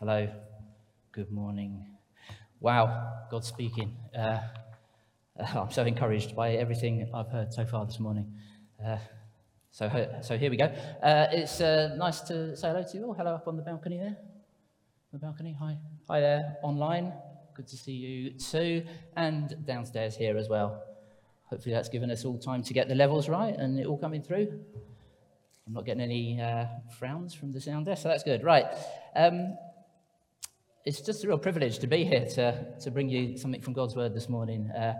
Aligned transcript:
Hello. 0.00 0.28
Good 1.10 1.32
morning. 1.32 1.84
Wow, 2.60 3.24
God's 3.32 3.48
speaking. 3.48 3.96
Uh, 4.16 4.38
I'm 5.56 5.72
so 5.72 5.82
encouraged 5.82 6.36
by 6.36 6.52
everything 6.52 7.10
I've 7.12 7.26
heard 7.26 7.52
so 7.52 7.66
far 7.66 7.84
this 7.84 7.98
morning. 7.98 8.32
Uh, 8.80 8.98
so, 9.72 9.90
so 10.22 10.38
here 10.38 10.52
we 10.52 10.56
go. 10.56 10.66
Uh, 11.02 11.26
it's 11.32 11.60
uh, 11.60 11.96
nice 11.98 12.20
to 12.20 12.56
say 12.56 12.68
hello 12.68 12.84
to 12.84 12.96
you 12.96 13.06
all. 13.06 13.12
Hello 13.12 13.34
up 13.34 13.48
on 13.48 13.56
the 13.56 13.62
balcony 13.64 13.98
there. 13.98 14.16
The 15.12 15.18
balcony. 15.18 15.56
Hi. 15.58 15.76
Hi 16.08 16.20
there. 16.20 16.58
Online. 16.62 17.12
Good 17.56 17.66
to 17.66 17.76
see 17.76 17.90
you 17.90 18.30
too. 18.38 18.84
And 19.16 19.66
downstairs 19.66 20.14
here 20.14 20.36
as 20.36 20.48
well. 20.48 20.80
Hopefully 21.46 21.74
that's 21.74 21.88
given 21.88 22.12
us 22.12 22.24
all 22.24 22.38
time 22.38 22.62
to 22.62 22.72
get 22.72 22.88
the 22.88 22.94
levels 22.94 23.28
right 23.28 23.56
and 23.56 23.80
it 23.80 23.86
all 23.86 23.98
coming 23.98 24.22
through. 24.22 24.60
I'm 25.66 25.72
not 25.72 25.84
getting 25.84 26.02
any 26.02 26.40
uh, 26.40 26.66
frowns 27.00 27.34
from 27.34 27.52
the 27.52 27.60
sound 27.60 27.88
there, 27.88 27.96
so 27.96 28.08
that's 28.08 28.22
good. 28.22 28.44
Right. 28.44 28.64
Um, 29.16 29.58
it's 30.88 31.02
just 31.02 31.22
a 31.22 31.28
real 31.28 31.36
privilege 31.36 31.80
to 31.80 31.86
be 31.86 32.02
here 32.02 32.24
to, 32.24 32.64
to 32.80 32.90
bring 32.90 33.10
you 33.10 33.36
something 33.36 33.60
from 33.60 33.74
God's 33.74 33.94
Word 33.94 34.14
this 34.14 34.26
morning. 34.26 34.70
Uh, 34.70 34.94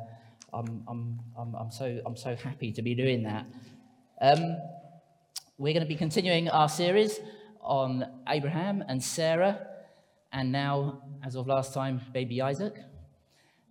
I'm, 0.52 0.84
I'm, 0.86 1.18
I'm, 1.34 1.54
I'm, 1.54 1.70
so, 1.70 2.02
I'm 2.04 2.14
so 2.14 2.36
happy 2.36 2.72
to 2.72 2.82
be 2.82 2.94
doing 2.94 3.22
that. 3.22 3.46
Um, 4.20 4.58
we're 5.56 5.72
going 5.72 5.86
to 5.86 5.88
be 5.88 5.96
continuing 5.96 6.50
our 6.50 6.68
series 6.68 7.18
on 7.62 8.04
Abraham 8.28 8.84
and 8.86 9.02
Sarah, 9.02 9.66
and 10.30 10.52
now, 10.52 11.04
as 11.24 11.36
of 11.36 11.46
last 11.46 11.72
time, 11.72 12.02
baby 12.12 12.42
Isaac. 12.42 12.74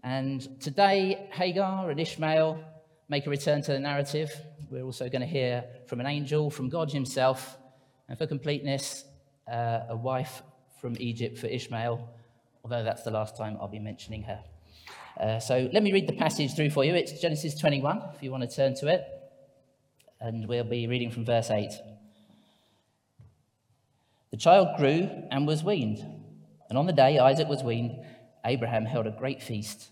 And 0.04 0.60
today, 0.60 1.30
Hagar 1.34 1.92
and 1.92 2.00
Ishmael 2.00 2.64
make 3.10 3.28
a 3.28 3.30
return 3.30 3.62
to 3.62 3.74
the 3.74 3.80
narrative. 3.80 4.32
We're 4.72 4.86
also 4.86 5.08
going 5.08 5.22
to 5.22 5.28
hear 5.28 5.66
from 5.86 6.00
an 6.00 6.08
angel, 6.08 6.50
from 6.50 6.70
God 6.70 6.92
Himself, 6.92 7.60
and 8.10 8.18
for 8.18 8.26
completeness, 8.26 9.06
uh, 9.48 9.82
a 9.90 9.96
wife 9.96 10.42
from 10.80 10.96
Egypt 11.00 11.38
for 11.38 11.48
Ishmael, 11.48 12.08
although 12.64 12.84
that's 12.84 13.04
the 13.04 13.12
last 13.12 13.36
time 13.36 13.58
I'll 13.60 13.68
be 13.68 13.80
mentioning 13.80 14.24
her. 14.24 14.44
Uh, 15.20 15.40
so 15.40 15.70
let 15.74 15.82
me 15.82 15.92
read 15.92 16.08
the 16.08 16.14
passage 16.14 16.56
through 16.56 16.70
for 16.70 16.86
you. 16.86 16.94
It's 16.94 17.20
Genesis 17.20 17.58
21, 17.60 18.04
if 18.14 18.22
you 18.22 18.32
want 18.32 18.48
to 18.48 18.56
turn 18.56 18.76
to 18.76 18.88
it. 18.88 19.04
And 20.20 20.48
we'll 20.48 20.64
be 20.64 20.88
reading 20.88 21.12
from 21.12 21.26
verse 21.26 21.50
8. 21.50 21.72
The 24.32 24.38
child 24.38 24.78
grew 24.78 25.10
and 25.32 25.48
was 25.48 25.64
weaned. 25.64 26.06
And 26.70 26.78
on 26.78 26.86
the 26.86 26.94
day 26.94 27.18
Isaac 27.18 27.48
was 27.48 27.64
weaned, 27.64 27.98
Abraham 28.46 28.86
held 28.86 29.08
a 29.08 29.12
great 29.12 29.42
feast. 29.42 29.90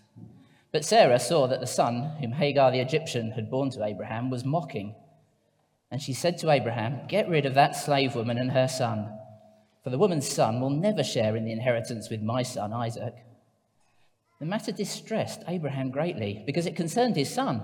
But 0.70 0.84
Sarah 0.84 1.18
saw 1.18 1.46
that 1.48 1.60
the 1.60 1.66
son, 1.66 2.16
whom 2.20 2.32
Hagar 2.32 2.70
the 2.70 2.80
Egyptian 2.80 3.32
had 3.32 3.50
borne 3.50 3.70
to 3.70 3.84
Abraham, 3.84 4.30
was 4.30 4.44
mocking. 4.44 4.94
And 5.90 6.02
she 6.02 6.12
said 6.12 6.38
to 6.38 6.50
Abraham, 6.50 7.06
Get 7.08 7.28
rid 7.28 7.46
of 7.46 7.54
that 7.54 7.76
slave 7.76 8.14
woman 8.14 8.38
and 8.38 8.52
her 8.52 8.68
son 8.68 9.15
for 9.86 9.90
the 9.90 9.98
woman's 9.98 10.28
son 10.28 10.60
will 10.60 10.70
never 10.70 11.04
share 11.04 11.36
in 11.36 11.44
the 11.44 11.52
inheritance 11.52 12.10
with 12.10 12.20
my 12.20 12.42
son 12.42 12.72
Isaac. 12.72 13.14
The 14.40 14.44
matter 14.44 14.72
distressed 14.72 15.44
Abraham 15.46 15.92
greatly 15.92 16.42
because 16.44 16.66
it 16.66 16.74
concerned 16.74 17.14
his 17.14 17.32
son. 17.32 17.62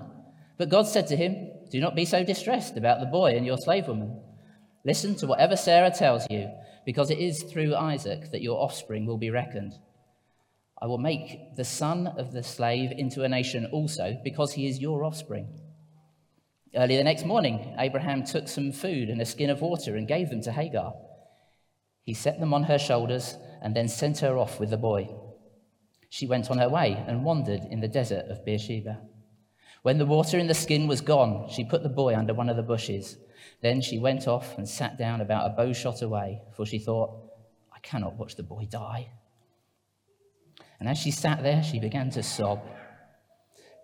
But 0.57 0.69
God 0.69 0.87
said 0.87 1.09
to 1.09 1.17
him, 1.17 1.51
Do 1.73 1.81
not 1.81 1.97
be 1.97 2.05
so 2.05 2.23
distressed 2.23 2.77
about 2.77 3.01
the 3.01 3.07
boy 3.07 3.35
and 3.35 3.45
your 3.45 3.59
slave 3.59 3.89
woman. 3.89 4.21
Listen 4.85 5.17
to 5.17 5.27
whatever 5.27 5.57
Sarah 5.57 5.91
tells 5.91 6.25
you, 6.31 6.49
because 6.87 7.11
it 7.11 7.19
is 7.19 7.43
through 7.43 7.75
Isaac 7.75 8.31
that 8.31 8.41
your 8.41 8.63
offspring 8.63 9.05
will 9.05 9.19
be 9.19 9.31
reckoned. 9.31 9.73
I 10.81 10.87
will 10.87 10.99
make 10.99 11.57
the 11.57 11.65
son 11.65 12.07
of 12.07 12.31
the 12.31 12.45
slave 12.45 12.93
into 12.97 13.25
a 13.25 13.29
nation 13.29 13.67
also, 13.73 14.21
because 14.23 14.53
he 14.53 14.69
is 14.69 14.79
your 14.79 15.03
offspring. 15.03 15.49
Early 16.73 16.97
the 16.97 17.03
next 17.03 17.27
morning, 17.27 17.75
Abraham 17.81 18.23
took 18.23 18.47
some 18.47 18.71
food 18.71 19.09
and 19.09 19.21
a 19.21 19.27
skin 19.27 19.51
of 19.51 19.61
water 19.61 19.97
and 19.97 20.07
gave 20.07 20.31
them 20.31 20.43
to 20.43 20.53
Hagar. 20.53 20.95
He 22.03 22.15
set 22.15 22.41
them 22.41 22.53
on 22.53 22.65
her 22.65 22.79
shoulders 22.79 23.37
and 23.63 23.75
then 23.75 23.89
sent 23.89 24.19
her 24.19 24.37
off 24.37 24.59
with 24.59 24.71
the 24.71 24.77
boy. 24.77 25.09
She 26.11 26.27
went 26.27 26.51
on 26.51 26.59
her 26.59 26.69
way 26.69 27.03
and 27.07 27.25
wandered 27.25 27.63
in 27.71 27.81
the 27.81 27.89
desert 27.89 28.27
of 28.27 28.45
Beersheba. 28.45 29.01
When 29.83 29.99
the 29.99 30.07
water 30.07 30.39
in 30.39 30.47
the 30.47 30.55
skin 30.55 30.87
was 30.87 31.01
gone, 31.01 31.49
she 31.49 31.65
put 31.65 31.83
the 31.83 31.89
boy 31.89 32.15
under 32.15 32.35
one 32.35 32.49
of 32.49 32.57
the 32.57 32.63
bushes. 32.63 33.17
Then 33.63 33.81
she 33.81 33.99
went 33.99 34.29
off 34.29 34.57
and 34.59 34.69
sat 34.69 34.99
down 34.99 35.21
about 35.21 35.47
a 35.47 35.55
bow 35.55 35.73
shot 35.73 36.03
away, 36.03 36.41
for 36.55 36.67
she 36.67 36.79
thought, 36.79 37.31
I 37.73 37.79
cannot 37.81 38.17
watch 38.17 38.37
the 38.37 38.43
boy 38.43 38.67
die. 38.71 39.11
And 40.79 40.89
as 40.89 40.99
she 40.99 41.11
sat 41.11 41.43
there, 41.43 41.63
she 41.63 41.79
began 41.79 42.11
to 42.11 42.23
sob. 42.23 42.61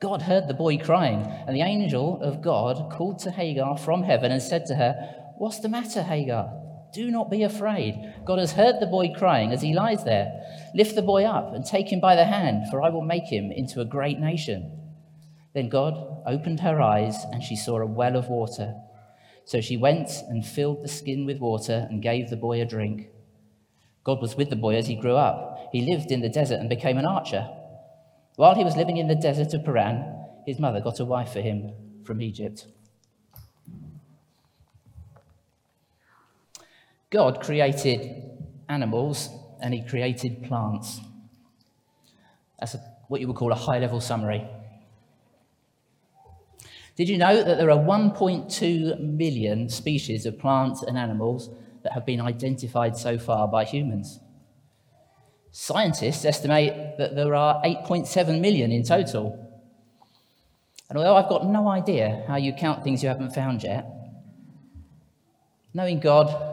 God 0.01 0.23
heard 0.23 0.47
the 0.47 0.55
boy 0.55 0.79
crying, 0.79 1.23
and 1.23 1.57
the 1.57 1.63
angel 1.63 2.21
of 2.21 2.43
God 2.43 2.91
called 2.91 3.19
to 3.21 3.31
Hagar 3.31 3.77
from 3.77 4.03
heaven 4.03 4.31
and 4.31 4.43
said 4.43 4.67
to 4.67 4.75
her, 4.77 5.15
What's 5.39 5.61
the 5.61 5.69
matter, 5.69 6.03
Hagar? 6.03 6.68
Do 6.93 7.11
not 7.11 7.31
be 7.31 7.43
afraid. 7.43 8.15
God 8.25 8.39
has 8.39 8.53
heard 8.53 8.81
the 8.81 8.87
boy 8.87 9.13
crying 9.17 9.53
as 9.53 9.63
he 9.63 9.75
lies 9.75 10.05
there. 10.05 10.43
Lift 10.75 10.95
the 10.95 11.03
boy 11.03 11.25
up 11.25 11.55
and 11.55 11.65
take 11.65 11.93
him 11.93 12.01
by 12.01 12.17
the 12.17 12.25
hand, 12.25 12.71
for 12.71 12.83
I 12.83 12.89
will 12.89 13.03
make 13.03 13.25
him 13.25 13.53
into 13.53 13.81
a 13.81 13.85
great 13.85 14.19
nation. 14.19 14.79
Then 15.55 15.69
God 15.69 16.23
opened 16.27 16.61
her 16.61 16.81
eyes, 16.81 17.25
and 17.33 17.43
she 17.43 17.57
saw 17.57 17.79
a 17.79 17.87
well 17.87 18.17
of 18.17 18.29
water. 18.29 18.75
So 19.45 19.61
she 19.61 19.77
went 19.77 20.11
and 20.29 20.45
filled 20.45 20.83
the 20.83 20.89
skin 20.89 21.25
with 21.27 21.41
water 21.41 21.87
and 21.91 22.03
gave 22.03 22.31
the 22.31 22.37
boy 22.37 22.61
a 22.61 22.67
drink. 22.67 23.09
God 24.05 24.21
was 24.21 24.37
with 24.37 24.51
the 24.51 24.57
boy 24.57 24.77
as 24.77 24.87
he 24.87 24.95
grew 24.95 25.17
up. 25.17 25.69
He 25.73 25.91
lived 25.91 26.11
in 26.11 26.21
the 26.21 26.29
desert 26.29 26.61
and 26.61 26.69
became 26.69 26.99
an 26.99 27.07
archer. 27.07 27.49
While 28.37 28.55
he 28.55 28.65
was 28.65 28.77
living 28.77 28.99
in 28.99 29.09
the 29.09 29.15
desert 29.15 29.53
of 29.55 29.65
Paran, 29.65 30.05
his 30.47 30.59
mother 30.59 30.81
got 30.81 31.01
a 31.01 31.05
wife 31.05 31.33
for 31.33 31.41
him 31.41 31.73
from 32.05 32.23
Egypt. 32.23 32.67
God 37.11 37.41
created 37.41 38.23
animals 38.69 39.31
and 39.63 39.73
he 39.73 39.83
created 39.83 40.43
plants. 40.45 41.01
That's 42.59 42.75
a, 42.75 42.79
what 43.09 43.21
you 43.21 43.27
would 43.29 43.37
call 43.37 43.53
a 43.53 43.57
high 43.57 43.79
level 43.79 44.01
summary. 44.01 44.47
Did 46.97 47.09
you 47.09 47.17
know 47.17 47.43
that 47.43 47.59
there 47.59 47.71
are 47.71 47.79
1.2 47.79 49.01
million 49.01 49.69
species 49.69 50.27
of 50.27 50.39
plants 50.39 50.83
and 50.83 50.99
animals 50.99 51.49
that 51.85 51.93
have 51.93 52.05
been 52.05 52.21
identified 52.21 52.97
so 52.97 53.19
far 53.19 53.47
by 53.47 53.65
humans? 53.65 54.19
Scientists 55.53 56.25
estimate 56.25 56.99
that 56.99 57.15
there 57.15 57.35
are 57.35 57.63
8.7 57.63 58.41
million 58.41 58.73
in 58.73 58.83
total. 58.83 59.45
And 60.89 60.99
although 60.99 61.17
I've 61.17 61.29
got 61.29 61.47
no 61.47 61.69
idea 61.69 62.25
how 62.27 62.37
you 62.37 62.53
count 62.53 62.83
things 62.83 63.03
you 63.03 63.09
haven't 63.09 63.35
found 63.35 63.63
yet, 63.63 63.87
knowing 65.73 66.01
God 66.01 66.48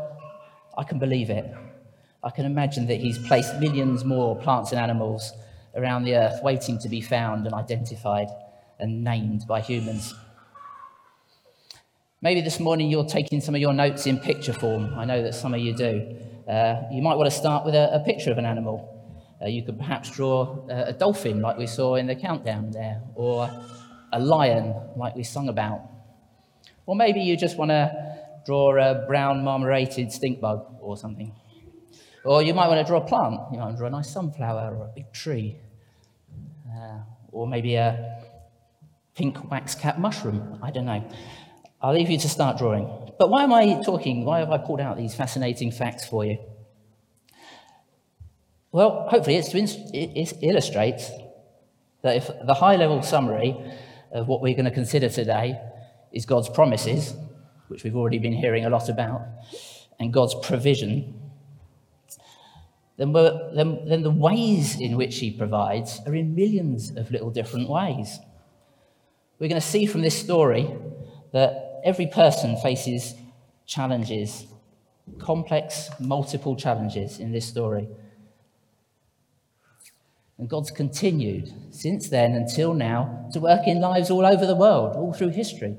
I 0.77 0.83
can 0.83 0.99
believe 0.99 1.29
it. 1.29 1.45
I 2.23 2.29
can 2.31 2.45
imagine 2.45 2.87
that 2.87 2.99
he's 2.99 3.17
placed 3.27 3.59
millions 3.59 4.03
more 4.03 4.35
plants 4.35 4.71
and 4.71 4.79
animals 4.79 5.31
around 5.75 6.03
the 6.03 6.15
earth 6.15 6.41
waiting 6.43 6.79
to 6.79 6.89
be 6.89 7.01
found 7.01 7.45
and 7.45 7.53
identified 7.53 8.27
and 8.79 9.03
named 9.03 9.45
by 9.47 9.61
humans. 9.61 10.13
Maybe 12.21 12.41
this 12.41 12.59
morning 12.59 12.89
you're 12.89 13.05
taking 13.05 13.41
some 13.41 13.55
of 13.55 13.61
your 13.61 13.73
notes 13.73 14.07
in 14.07 14.17
picture 14.17 14.53
form. 14.53 14.93
I 14.97 15.05
know 15.05 15.21
that 15.21 15.35
some 15.35 15.53
of 15.53 15.59
you 15.59 15.75
do. 15.75 16.17
Uh, 16.47 16.81
you 16.91 17.01
might 17.01 17.15
want 17.15 17.29
to 17.29 17.37
start 17.37 17.65
with 17.65 17.75
a, 17.75 17.93
a 17.93 17.99
picture 17.99 18.31
of 18.31 18.37
an 18.37 18.45
animal. 18.45 18.91
Uh, 19.41 19.47
you 19.47 19.61
could 19.63 19.77
perhaps 19.77 20.09
draw 20.09 20.65
a, 20.69 20.85
a 20.85 20.93
dolphin, 20.93 21.41
like 21.41 21.57
we 21.57 21.67
saw 21.67 21.95
in 21.95 22.07
the 22.07 22.15
countdown 22.15 22.71
there, 22.71 23.01
or 23.15 23.49
a 24.11 24.19
lion, 24.19 24.73
like 24.95 25.15
we 25.15 25.23
sung 25.23 25.49
about. 25.49 25.81
Or 26.85 26.95
maybe 26.95 27.19
you 27.19 27.35
just 27.37 27.57
want 27.57 27.69
to 27.69 28.14
draw 28.45 28.75
a 28.77 29.05
brown 29.05 29.43
marmorated 29.43 30.11
stink 30.11 30.39
bug 30.39 30.65
or 30.79 30.97
something. 30.97 31.33
Or 32.23 32.41
you 32.41 32.53
might 32.53 32.67
want 32.67 32.79
to 32.79 32.89
draw 32.89 33.01
a 33.01 33.05
plant. 33.05 33.39
You 33.51 33.59
might 33.59 33.65
want 33.65 33.75
to 33.75 33.79
draw 33.79 33.87
a 33.87 33.91
nice 33.91 34.11
sunflower 34.11 34.75
or 34.75 34.85
a 34.85 34.91
big 34.95 35.11
tree. 35.13 35.59
Uh, 36.67 36.99
or 37.31 37.47
maybe 37.47 37.75
a 37.75 38.21
pink 39.15 39.49
wax 39.51 39.75
cap 39.75 39.97
mushroom. 39.97 40.59
I 40.61 40.71
don't 40.71 40.85
know. 40.85 41.07
I'll 41.81 41.93
leave 41.93 42.09
you 42.09 42.17
to 42.17 42.29
start 42.29 42.57
drawing. 42.57 43.13
But 43.19 43.29
why 43.29 43.43
am 43.43 43.53
I 43.53 43.81
talking? 43.83 44.25
Why 44.25 44.39
have 44.39 44.49
I 44.49 44.57
pulled 44.57 44.81
out 44.81 44.97
these 44.97 45.15
fascinating 45.15 45.71
facts 45.71 46.05
for 46.05 46.25
you? 46.25 46.37
Well, 48.71 49.07
hopefully 49.07 49.37
it's 49.37 49.49
to 49.49 49.59
it 49.59 50.33
illustrate 50.41 51.09
that 52.01 52.17
if 52.17 52.29
the 52.45 52.53
high 52.53 52.75
level 52.75 53.01
summary 53.01 53.55
of 54.11 54.27
what 54.27 54.41
we're 54.41 54.53
going 54.53 54.65
to 54.65 54.71
consider 54.71 55.09
today 55.09 55.59
is 56.11 56.25
God's 56.25 56.49
promises, 56.49 57.13
which 57.67 57.83
we've 57.83 57.95
already 57.95 58.19
been 58.19 58.33
hearing 58.33 58.65
a 58.65 58.69
lot 58.69 58.89
about, 58.89 59.21
and 59.99 60.13
God's 60.13 60.35
provision, 60.41 61.13
then, 62.97 63.11
then, 63.11 63.87
then 63.87 64.03
the 64.03 64.11
ways 64.11 64.79
in 64.79 64.95
which 64.95 65.17
He 65.19 65.31
provides 65.31 65.99
are 66.05 66.15
in 66.15 66.35
millions 66.35 66.91
of 66.95 67.11
little 67.11 67.29
different 67.29 67.69
ways. 67.69 68.19
We're 69.39 69.49
going 69.49 69.59
to 69.59 69.67
see 69.67 69.85
from 69.85 70.01
this 70.01 70.17
story 70.17 70.73
that 71.33 71.81
every 71.83 72.07
person 72.07 72.55
faces 72.57 73.15
challenges, 73.65 74.47
complex, 75.19 75.89
multiple 75.99 76.55
challenges 76.55 77.19
in 77.19 77.31
this 77.31 77.45
story. 77.45 77.89
And 80.37 80.49
God's 80.49 80.71
continued 80.71 81.53
since 81.71 82.09
then 82.09 82.33
until 82.33 82.73
now 82.73 83.29
to 83.33 83.39
work 83.39 83.67
in 83.67 83.79
lives 83.79 84.09
all 84.09 84.25
over 84.25 84.45
the 84.45 84.55
world, 84.55 84.95
all 84.95 85.13
through 85.13 85.29
history. 85.29 85.75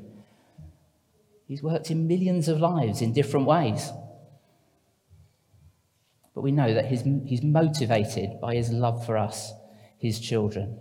He's 1.46 1.62
worked 1.62 1.90
in 1.90 2.08
millions 2.08 2.48
of 2.48 2.60
lives 2.60 3.00
in 3.00 3.12
different 3.12 3.46
ways. 3.46 3.90
but 6.34 6.42
we 6.42 6.52
know 6.52 6.74
that 6.74 6.86
he's, 6.86 7.02
he's 7.24 7.42
motivated 7.42 8.40
by 8.40 8.54
his 8.54 8.70
love 8.70 9.06
for 9.06 9.16
us, 9.16 9.52
his 9.96 10.20
children. 10.20 10.78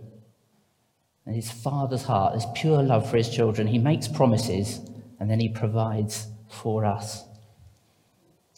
And 1.24 1.34
his 1.34 1.50
father's 1.50 2.02
heart, 2.02 2.34
this 2.34 2.46
pure 2.54 2.82
love 2.82 3.08
for 3.08 3.16
his 3.16 3.28
children, 3.28 3.66
he 3.66 3.78
makes 3.78 4.06
promises 4.06 4.80
and 5.18 5.30
then 5.30 5.40
he 5.40 5.48
provides 5.48 6.26
for 6.48 6.84
us. 6.84 7.24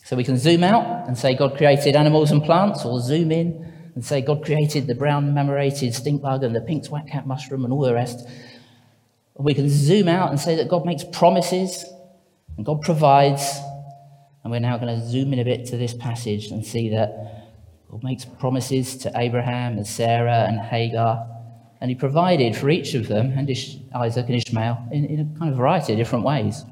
So 0.04 0.16
we 0.16 0.24
can 0.24 0.38
zoom 0.38 0.64
out 0.64 1.06
and 1.06 1.16
say 1.16 1.34
God 1.34 1.56
created 1.56 1.94
animals 1.94 2.30
and 2.30 2.42
plants, 2.42 2.84
or 2.84 2.98
zoom 3.00 3.30
in 3.30 3.72
and 3.94 4.04
say 4.04 4.22
God 4.22 4.44
created 4.44 4.86
the 4.86 4.94
brown 4.94 5.34
marmorated 5.34 5.94
stink 5.94 6.22
bug 6.22 6.42
and 6.42 6.56
the 6.56 6.62
pink 6.62 6.90
wax 6.90 7.10
cap 7.10 7.26
mushroom 7.26 7.64
and 7.64 7.72
all 7.72 7.82
the 7.82 7.94
rest. 7.94 8.26
We 9.34 9.54
can 9.54 9.68
zoom 9.68 10.08
out 10.08 10.30
and 10.30 10.40
say 10.40 10.56
that 10.56 10.68
God 10.68 10.86
makes 10.86 11.04
promises 11.04 11.84
and 12.58 12.66
God 12.66 12.82
provides. 12.82 13.60
And 14.42 14.50
we're 14.50 14.60
now 14.60 14.76
going 14.76 15.00
to 15.00 15.06
zoom 15.06 15.32
in 15.32 15.38
a 15.38 15.44
bit 15.44 15.66
to 15.66 15.76
this 15.76 15.94
passage 15.94 16.48
and 16.48 16.64
see 16.66 16.90
that 16.90 17.46
God 17.90 18.02
makes 18.02 18.24
promises 18.24 18.96
to 18.98 19.12
Abraham 19.14 19.78
and 19.78 19.86
Sarah 19.86 20.44
and 20.48 20.58
Hagar. 20.60 21.26
And 21.80 21.90
he 21.90 21.94
provided 21.94 22.56
for 22.56 22.68
each 22.68 22.94
of 22.94 23.06
them, 23.06 23.30
and 23.38 23.48
Isaac 23.94 24.26
and 24.26 24.34
Ishmael, 24.34 24.88
in, 24.90 25.04
in 25.04 25.20
a 25.20 25.38
kind 25.38 25.52
of 25.52 25.56
variety 25.56 25.92
of 25.92 25.98
different 25.98 26.24
ways. 26.24 26.64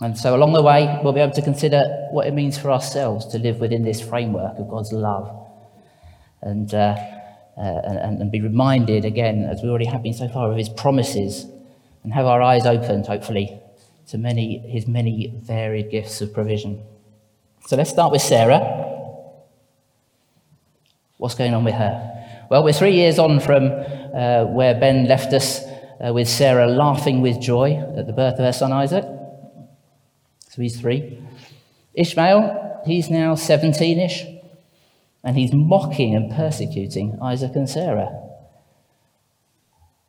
And 0.00 0.16
so, 0.16 0.34
along 0.34 0.54
the 0.54 0.62
way, 0.62 0.98
we'll 1.04 1.12
be 1.12 1.20
able 1.20 1.34
to 1.34 1.42
consider 1.42 2.08
what 2.10 2.26
it 2.26 2.32
means 2.32 2.56
for 2.56 2.70
ourselves 2.70 3.26
to 3.26 3.38
live 3.38 3.60
within 3.60 3.82
this 3.82 4.00
framework 4.00 4.58
of 4.58 4.70
God's 4.70 4.92
love 4.92 5.46
and, 6.40 6.72
uh, 6.72 6.96
uh, 7.58 7.60
and, 7.60 8.22
and, 8.22 8.32
be 8.32 8.40
reminded 8.40 9.04
again, 9.04 9.44
as 9.44 9.60
we 9.60 9.68
already 9.68 9.86
have 9.86 10.02
been 10.02 10.14
so 10.14 10.28
far, 10.28 10.50
of 10.50 10.56
his 10.56 10.68
promises 10.68 11.44
and 12.04 12.14
have 12.14 12.24
our 12.24 12.40
eyes 12.40 12.64
opened, 12.64 13.06
hopefully, 13.06 13.60
to 14.08 14.18
many, 14.18 14.58
his 14.58 14.86
many 14.86 15.32
varied 15.42 15.90
gifts 15.90 16.20
of 16.20 16.32
provision. 16.32 16.82
So, 17.66 17.76
let's 17.76 17.90
start 17.90 18.12
with 18.12 18.22
Sarah. 18.22 18.86
What's 21.18 21.34
going 21.34 21.54
on 21.54 21.64
with 21.64 21.74
her? 21.74 22.46
Well, 22.50 22.64
we're 22.64 22.72
three 22.72 22.94
years 22.94 23.18
on 23.18 23.40
from 23.40 23.64
uh, 23.64 24.44
where 24.44 24.78
Ben 24.78 25.06
left 25.06 25.32
us 25.32 25.62
uh, 26.04 26.12
with 26.12 26.28
Sarah 26.28 26.66
laughing 26.66 27.20
with 27.20 27.40
joy 27.40 27.74
at 27.96 28.06
the 28.06 28.12
birth 28.12 28.34
of 28.34 28.44
her 28.44 28.52
son 28.52 28.72
Isaac. 28.72 29.04
So 30.48 30.62
he's 30.62 30.80
three. 30.80 31.22
Ishmael, 31.94 32.82
he's 32.86 33.10
now 33.10 33.34
17 33.34 33.98
ish, 33.98 34.24
and 35.24 35.36
he's 35.36 35.52
mocking 35.52 36.14
and 36.14 36.30
persecuting 36.30 37.18
Isaac 37.20 37.54
and 37.54 37.68
Sarah. 37.68 38.08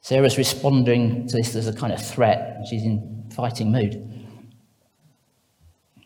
Sarah's 0.02 0.38
responding 0.38 1.28
to 1.28 1.38
this 1.38 1.56
as 1.56 1.68
a 1.68 1.74
kind 1.74 1.92
of 1.92 2.06
threat. 2.06 2.66
She's 2.70 2.84
in 2.84 3.19
fighting 3.40 3.72
mood. 3.72 4.06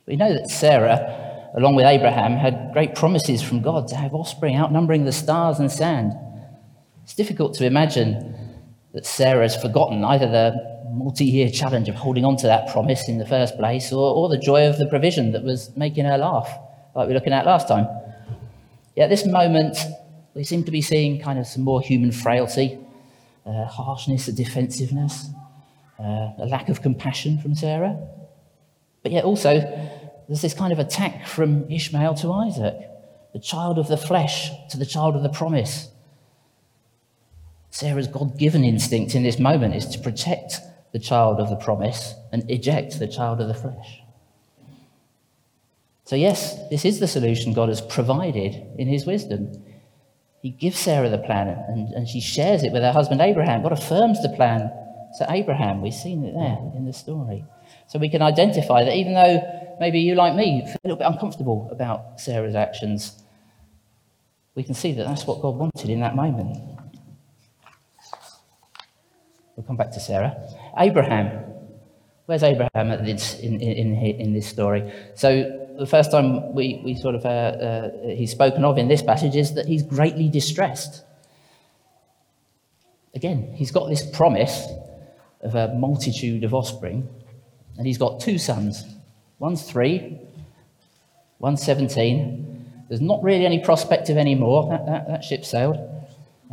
We 0.05 0.15
know 0.15 0.31
that 0.33 0.51
Sarah, 0.51 1.51
along 1.57 1.75
with 1.75 1.85
Abraham, 1.85 2.33
had 2.33 2.69
great 2.73 2.93
promises 2.93 3.41
from 3.41 3.61
God 3.61 3.87
to 3.87 3.95
have 3.95 4.13
offspring 4.13 4.55
outnumbering 4.55 5.05
the 5.05 5.11
stars 5.11 5.59
and 5.59 5.71
sand. 5.71 6.13
It's 7.03 7.15
difficult 7.15 7.55
to 7.55 7.65
imagine 7.65 8.35
that 8.93 9.07
Sarah's 9.07 9.55
forgotten 9.55 10.03
either 10.03 10.27
the 10.29 10.73
multi 10.91 11.25
year 11.25 11.49
challenge 11.49 11.89
of 11.89 11.95
holding 11.95 12.23
on 12.23 12.37
to 12.37 12.47
that 12.47 12.71
promise 12.71 13.09
in 13.09 13.17
the 13.17 13.25
first 13.25 13.57
place, 13.57 13.91
or, 13.91 14.13
or 14.13 14.29
the 14.29 14.37
joy 14.37 14.67
of 14.67 14.77
the 14.77 14.85
provision 14.85 15.31
that 15.31 15.43
was 15.43 15.75
making 15.75 16.05
her 16.05 16.19
laugh, 16.19 16.49
like 16.95 17.07
we 17.07 17.13
were 17.13 17.19
looking 17.19 17.33
at 17.33 17.47
last 17.47 17.67
time. 17.67 17.87
Yet 18.95 19.05
at 19.05 19.09
this 19.09 19.25
moment, 19.25 19.75
we 20.35 20.43
seem 20.43 20.63
to 20.65 20.71
be 20.71 20.83
seeing 20.83 21.19
kind 21.19 21.39
of 21.39 21.47
some 21.47 21.63
more 21.63 21.81
human 21.81 22.11
frailty, 22.11 22.77
uh, 23.43 23.65
harshness, 23.65 24.27
a 24.27 24.33
defensiveness, 24.33 25.29
uh, 25.99 26.31
a 26.37 26.45
lack 26.47 26.69
of 26.69 26.81
compassion 26.81 27.39
from 27.39 27.55
Sarah. 27.55 27.97
But 29.03 29.11
yet 29.11 29.23
also, 29.23 29.59
there's 30.27 30.41
this 30.41 30.53
kind 30.53 30.71
of 30.71 30.79
attack 30.79 31.27
from 31.27 31.69
Ishmael 31.69 32.15
to 32.15 32.31
Isaac, 32.31 32.75
the 33.33 33.39
child 33.39 33.77
of 33.77 33.87
the 33.87 33.97
flesh 33.97 34.49
to 34.69 34.77
the 34.77 34.85
child 34.85 35.15
of 35.15 35.23
the 35.23 35.29
promise. 35.29 35.89
Sarah's 37.69 38.07
God 38.07 38.37
given 38.37 38.63
instinct 38.63 39.15
in 39.15 39.23
this 39.23 39.39
moment 39.39 39.75
is 39.75 39.87
to 39.87 39.99
protect 39.99 40.59
the 40.91 40.99
child 40.99 41.39
of 41.39 41.49
the 41.49 41.55
promise 41.55 42.13
and 42.31 42.49
eject 42.49 42.99
the 42.99 43.07
child 43.07 43.41
of 43.41 43.47
the 43.47 43.53
flesh. 43.53 44.01
So, 46.05 46.15
yes, 46.15 46.55
this 46.69 46.85
is 46.85 46.99
the 46.99 47.07
solution 47.07 47.53
God 47.53 47.69
has 47.69 47.81
provided 47.81 48.63
in 48.77 48.87
his 48.87 49.05
wisdom. 49.05 49.63
He 50.41 50.51
gives 50.51 50.77
Sarah 50.77 51.09
the 51.09 51.17
plan 51.17 51.47
and, 51.47 51.89
and 51.93 52.07
she 52.07 52.19
shares 52.19 52.63
it 52.63 52.71
with 52.71 52.83
her 52.83 52.91
husband 52.91 53.21
Abraham. 53.21 53.63
God 53.63 53.71
affirms 53.71 54.21
the 54.21 54.29
plan 54.29 54.69
to 55.17 55.31
Abraham. 55.31 55.81
We've 55.81 55.93
seen 55.93 56.23
it 56.23 56.33
there 56.33 56.57
in 56.75 56.85
the 56.85 56.93
story. 56.93 57.45
So 57.87 57.99
we 57.99 58.09
can 58.09 58.21
identify 58.21 58.83
that 58.83 58.95
even 58.95 59.13
though 59.13 59.75
maybe 59.79 59.99
you, 59.99 60.15
like 60.15 60.35
me, 60.35 60.61
feel 60.65 60.77
a 60.83 60.87
little 60.87 60.97
bit 60.97 61.07
uncomfortable 61.07 61.69
about 61.71 62.19
Sarah's 62.19 62.55
actions, 62.55 63.23
we 64.55 64.63
can 64.63 64.73
see 64.73 64.93
that 64.93 65.05
that's 65.05 65.25
what 65.25 65.41
God 65.41 65.55
wanted 65.55 65.89
in 65.89 65.99
that 66.01 66.15
moment. 66.15 66.57
We'll 69.55 69.65
come 69.65 69.77
back 69.77 69.91
to 69.91 69.99
Sarah. 69.99 70.35
Abraham. 70.77 71.45
Where's 72.25 72.43
Abraham 72.43 72.91
at 72.91 73.03
this, 73.03 73.37
in, 73.39 73.59
in, 73.59 73.95
in 73.95 74.33
this 74.33 74.47
story? 74.47 74.91
So, 75.15 75.59
the 75.77 75.85
first 75.87 76.11
time 76.11 76.53
we, 76.53 76.81
we 76.83 76.95
sort 76.95 77.15
of, 77.15 77.25
uh, 77.25 77.29
uh, 77.29 77.89
he's 78.15 78.31
spoken 78.31 78.63
of 78.63 78.77
in 78.77 78.87
this 78.87 79.01
passage 79.01 79.35
is 79.35 79.55
that 79.55 79.65
he's 79.65 79.83
greatly 79.83 80.29
distressed. 80.29 81.03
Again, 83.15 83.53
he's 83.53 83.71
got 83.71 83.89
this 83.89 84.05
promise 84.05 84.67
of 85.43 85.55
a 85.55 85.73
multitude 85.75 86.43
of 86.43 86.53
offspring, 86.53 87.07
and 87.77 87.87
he's 87.87 87.97
got 87.97 88.19
two 88.19 88.37
sons. 88.37 88.83
One's 89.39 89.63
three, 89.63 90.19
one's 91.39 91.61
17. 91.63 92.85
There's 92.87 93.01
not 93.01 93.21
really 93.23 93.45
any 93.45 93.59
prospect 93.59 94.09
of 94.09 94.17
any 94.17 94.35
more. 94.35 94.69
That, 94.69 94.85
that, 94.85 95.07
that 95.07 95.23
ship 95.23 95.45
sailed. 95.45 95.77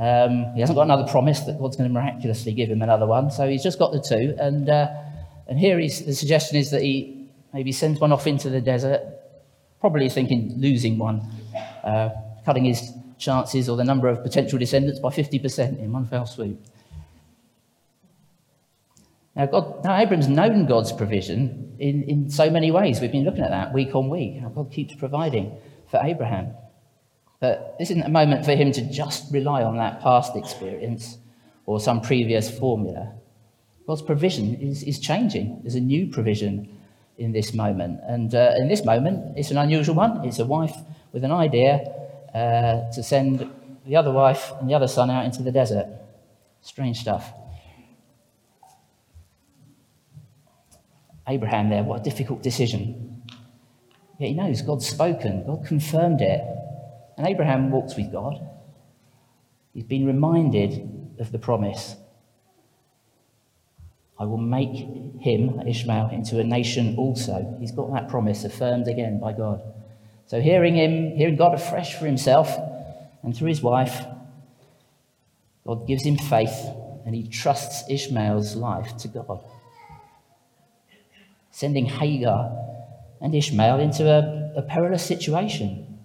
Um, 0.00 0.52
he 0.54 0.60
hasn't 0.60 0.76
got 0.76 0.82
another 0.82 1.06
promise 1.06 1.40
that 1.40 1.58
God's 1.58 1.76
going 1.76 1.88
to 1.88 1.92
miraculously 1.92 2.52
give 2.52 2.70
him 2.70 2.82
another 2.82 3.06
one, 3.06 3.30
so 3.30 3.48
he's 3.48 3.62
just 3.62 3.78
got 3.78 3.92
the 3.92 4.00
two. 4.00 4.34
And, 4.38 4.68
uh, 4.68 4.88
and 5.46 5.58
here 5.58 5.76
the 5.76 5.88
suggestion 5.88 6.56
is 6.56 6.70
that 6.70 6.82
he 6.82 7.28
maybe 7.52 7.70
sends 7.72 8.00
one 8.00 8.12
off 8.12 8.26
into 8.26 8.48
the 8.48 8.60
desert, 8.60 9.02
probably 9.80 10.08
thinking 10.08 10.54
losing 10.56 10.96
one, 10.96 11.22
uh, 11.84 12.10
cutting 12.44 12.64
his 12.64 12.92
chances 13.18 13.68
or 13.68 13.76
the 13.76 13.84
number 13.84 14.08
of 14.08 14.22
potential 14.22 14.58
descendants 14.58 14.98
by 14.98 15.10
50% 15.10 15.78
in 15.78 15.92
one 15.92 16.06
fell 16.06 16.26
swoop. 16.26 16.58
Now, 19.40 19.46
God, 19.46 19.82
now 19.84 19.96
Abram's 19.96 20.28
known 20.28 20.66
God's 20.66 20.92
provision 20.92 21.74
in, 21.78 22.02
in 22.02 22.28
so 22.28 22.50
many 22.50 22.70
ways. 22.70 23.00
We've 23.00 23.10
been 23.10 23.24
looking 23.24 23.42
at 23.42 23.48
that 23.48 23.72
week 23.72 23.94
on 23.94 24.10
week, 24.10 24.38
how 24.38 24.50
God 24.50 24.70
keeps 24.70 24.94
providing 24.94 25.56
for 25.90 25.98
Abraham. 26.02 26.52
But 27.40 27.74
this 27.78 27.90
isn't 27.90 28.02
a 28.02 28.10
moment 28.10 28.44
for 28.44 28.54
him 28.54 28.70
to 28.72 28.82
just 28.82 29.32
rely 29.32 29.62
on 29.62 29.78
that 29.78 30.02
past 30.02 30.36
experience 30.36 31.16
or 31.64 31.80
some 31.80 32.02
previous 32.02 32.50
formula. 32.50 33.14
God's 33.86 34.02
provision 34.02 34.56
is, 34.56 34.82
is 34.82 34.98
changing. 34.98 35.60
There's 35.62 35.74
a 35.74 35.80
new 35.80 36.08
provision 36.08 36.76
in 37.16 37.32
this 37.32 37.54
moment. 37.54 38.00
And 38.06 38.34
uh, 38.34 38.52
in 38.58 38.68
this 38.68 38.84
moment, 38.84 39.38
it's 39.38 39.50
an 39.50 39.56
unusual 39.56 39.94
one. 39.94 40.22
It's 40.22 40.38
a 40.38 40.44
wife 40.44 40.76
with 41.12 41.24
an 41.24 41.32
idea 41.32 41.76
uh, 42.34 42.92
to 42.92 43.02
send 43.02 43.50
the 43.86 43.96
other 43.96 44.12
wife 44.12 44.52
and 44.60 44.68
the 44.68 44.74
other 44.74 44.86
son 44.86 45.10
out 45.10 45.24
into 45.24 45.42
the 45.42 45.50
desert. 45.50 45.86
Strange 46.60 46.98
stuff. 46.98 47.32
Abraham 51.30 51.70
there, 51.70 51.82
what 51.82 52.00
a 52.00 52.02
difficult 52.02 52.42
decision. 52.42 53.22
Yet 54.18 54.28
he 54.28 54.34
knows 54.34 54.62
God's 54.62 54.86
spoken, 54.86 55.46
God 55.46 55.64
confirmed 55.64 56.20
it. 56.20 56.44
And 57.16 57.26
Abraham 57.26 57.70
walks 57.70 57.96
with 57.96 58.12
God. 58.12 58.34
He's 59.74 59.84
been 59.84 60.06
reminded 60.06 61.14
of 61.18 61.32
the 61.32 61.38
promise 61.38 61.96
I 64.20 64.24
will 64.24 64.36
make 64.36 64.74
him, 65.22 65.66
Ishmael, 65.66 66.10
into 66.12 66.38
a 66.40 66.44
nation 66.44 66.94
also. 66.98 67.56
He's 67.58 67.72
got 67.72 67.90
that 67.94 68.10
promise 68.10 68.44
affirmed 68.44 68.86
again 68.86 69.18
by 69.18 69.32
God. 69.32 69.62
So, 70.26 70.42
hearing 70.42 70.74
him, 70.76 71.16
hearing 71.16 71.36
God 71.36 71.54
afresh 71.54 71.94
for 71.94 72.04
himself 72.04 72.54
and 73.22 73.34
through 73.34 73.48
his 73.48 73.62
wife, 73.62 74.04
God 75.66 75.88
gives 75.88 76.04
him 76.04 76.18
faith 76.18 76.66
and 77.06 77.14
he 77.14 77.26
trusts 77.28 77.88
Ishmael's 77.88 78.56
life 78.56 78.94
to 78.98 79.08
God. 79.08 79.42
Sending 81.60 81.84
Hagar 81.84 82.40
and 83.20 83.34
Ishmael 83.34 83.80
into 83.80 84.10
a, 84.10 84.50
a 84.56 84.62
perilous 84.62 85.04
situation 85.04 85.98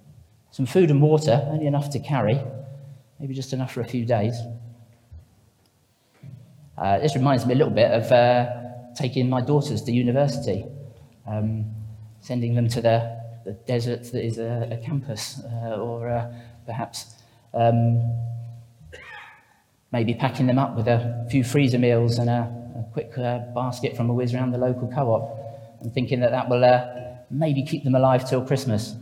some 0.51 0.65
food 0.65 0.91
and 0.91 1.01
water, 1.01 1.47
only 1.49 1.65
enough 1.65 1.89
to 1.91 1.99
carry, 1.99 2.37
maybe 3.21 3.33
just 3.33 3.53
enough 3.53 3.71
for 3.71 3.79
a 3.79 3.85
few 3.85 4.05
days. 4.05 4.35
Uh, 6.77 6.99
this 6.99 7.15
reminds 7.15 7.45
me 7.45 7.53
a 7.53 7.57
little 7.57 7.73
bit 7.73 7.89
of 7.89 8.11
uh, 8.11 8.49
taking 8.97 9.29
my 9.29 9.39
daughters 9.39 9.81
to 9.83 9.93
university, 9.93 10.65
um, 11.25 11.65
sending 12.19 12.53
them 12.53 12.67
to 12.67 12.81
the, 12.81 13.17
the 13.45 13.53
desert 13.65 14.03
that 14.11 14.25
is 14.25 14.39
a, 14.39 14.67
a 14.71 14.77
campus, 14.85 15.41
uh, 15.45 15.77
or 15.77 16.09
uh, 16.09 16.33
perhaps 16.65 17.15
um, 17.53 18.01
maybe 19.93 20.13
packing 20.13 20.47
them 20.47 20.59
up 20.59 20.75
with 20.75 20.89
a 20.89 21.25
few 21.31 21.45
freezer 21.45 21.79
meals 21.79 22.17
and 22.17 22.29
a, 22.29 22.41
a 22.77 22.91
quick 22.91 23.17
uh, 23.17 23.39
basket 23.53 23.95
from 23.95 24.09
a 24.09 24.13
whiz 24.13 24.33
around 24.33 24.51
the 24.51 24.57
local 24.57 24.91
co 24.93 25.13
op, 25.13 25.44
and 25.85 25.93
thinking 25.93 26.19
that 26.19 26.31
that 26.31 26.49
will 26.49 26.65
uh, 26.65 26.87
maybe 27.31 27.63
keep 27.63 27.85
them 27.85 27.95
alive 27.95 28.27
till 28.29 28.45
Christmas. 28.45 28.95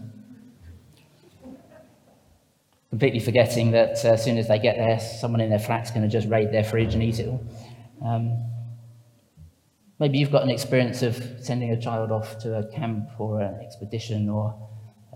completely 2.93 3.19
forgetting 3.19 3.71
that 3.71 4.05
uh, 4.05 4.09
as 4.09 4.23
soon 4.23 4.37
as 4.37 4.47
they 4.47 4.59
get 4.59 4.75
there, 4.77 4.99
someone 4.99 5.41
in 5.41 5.49
their 5.49 5.57
flat's 5.57 5.89
going 5.89 6.03
to 6.03 6.07
just 6.07 6.27
raid 6.27 6.51
their 6.51 6.63
fridge 6.63 6.93
and 6.93 7.01
eat 7.01 7.17
it 7.17 7.27
all. 7.27 7.43
Um, 8.05 8.37
maybe 9.97 10.19
you've 10.19 10.31
got 10.31 10.43
an 10.43 10.51
experience 10.51 11.01
of 11.01 11.15
sending 11.41 11.71
a 11.71 11.81
child 11.81 12.11
off 12.11 12.37
to 12.41 12.55
a 12.55 12.67
camp 12.71 13.09
or 13.17 13.41
an 13.41 13.59
expedition 13.65 14.29
or 14.29 14.55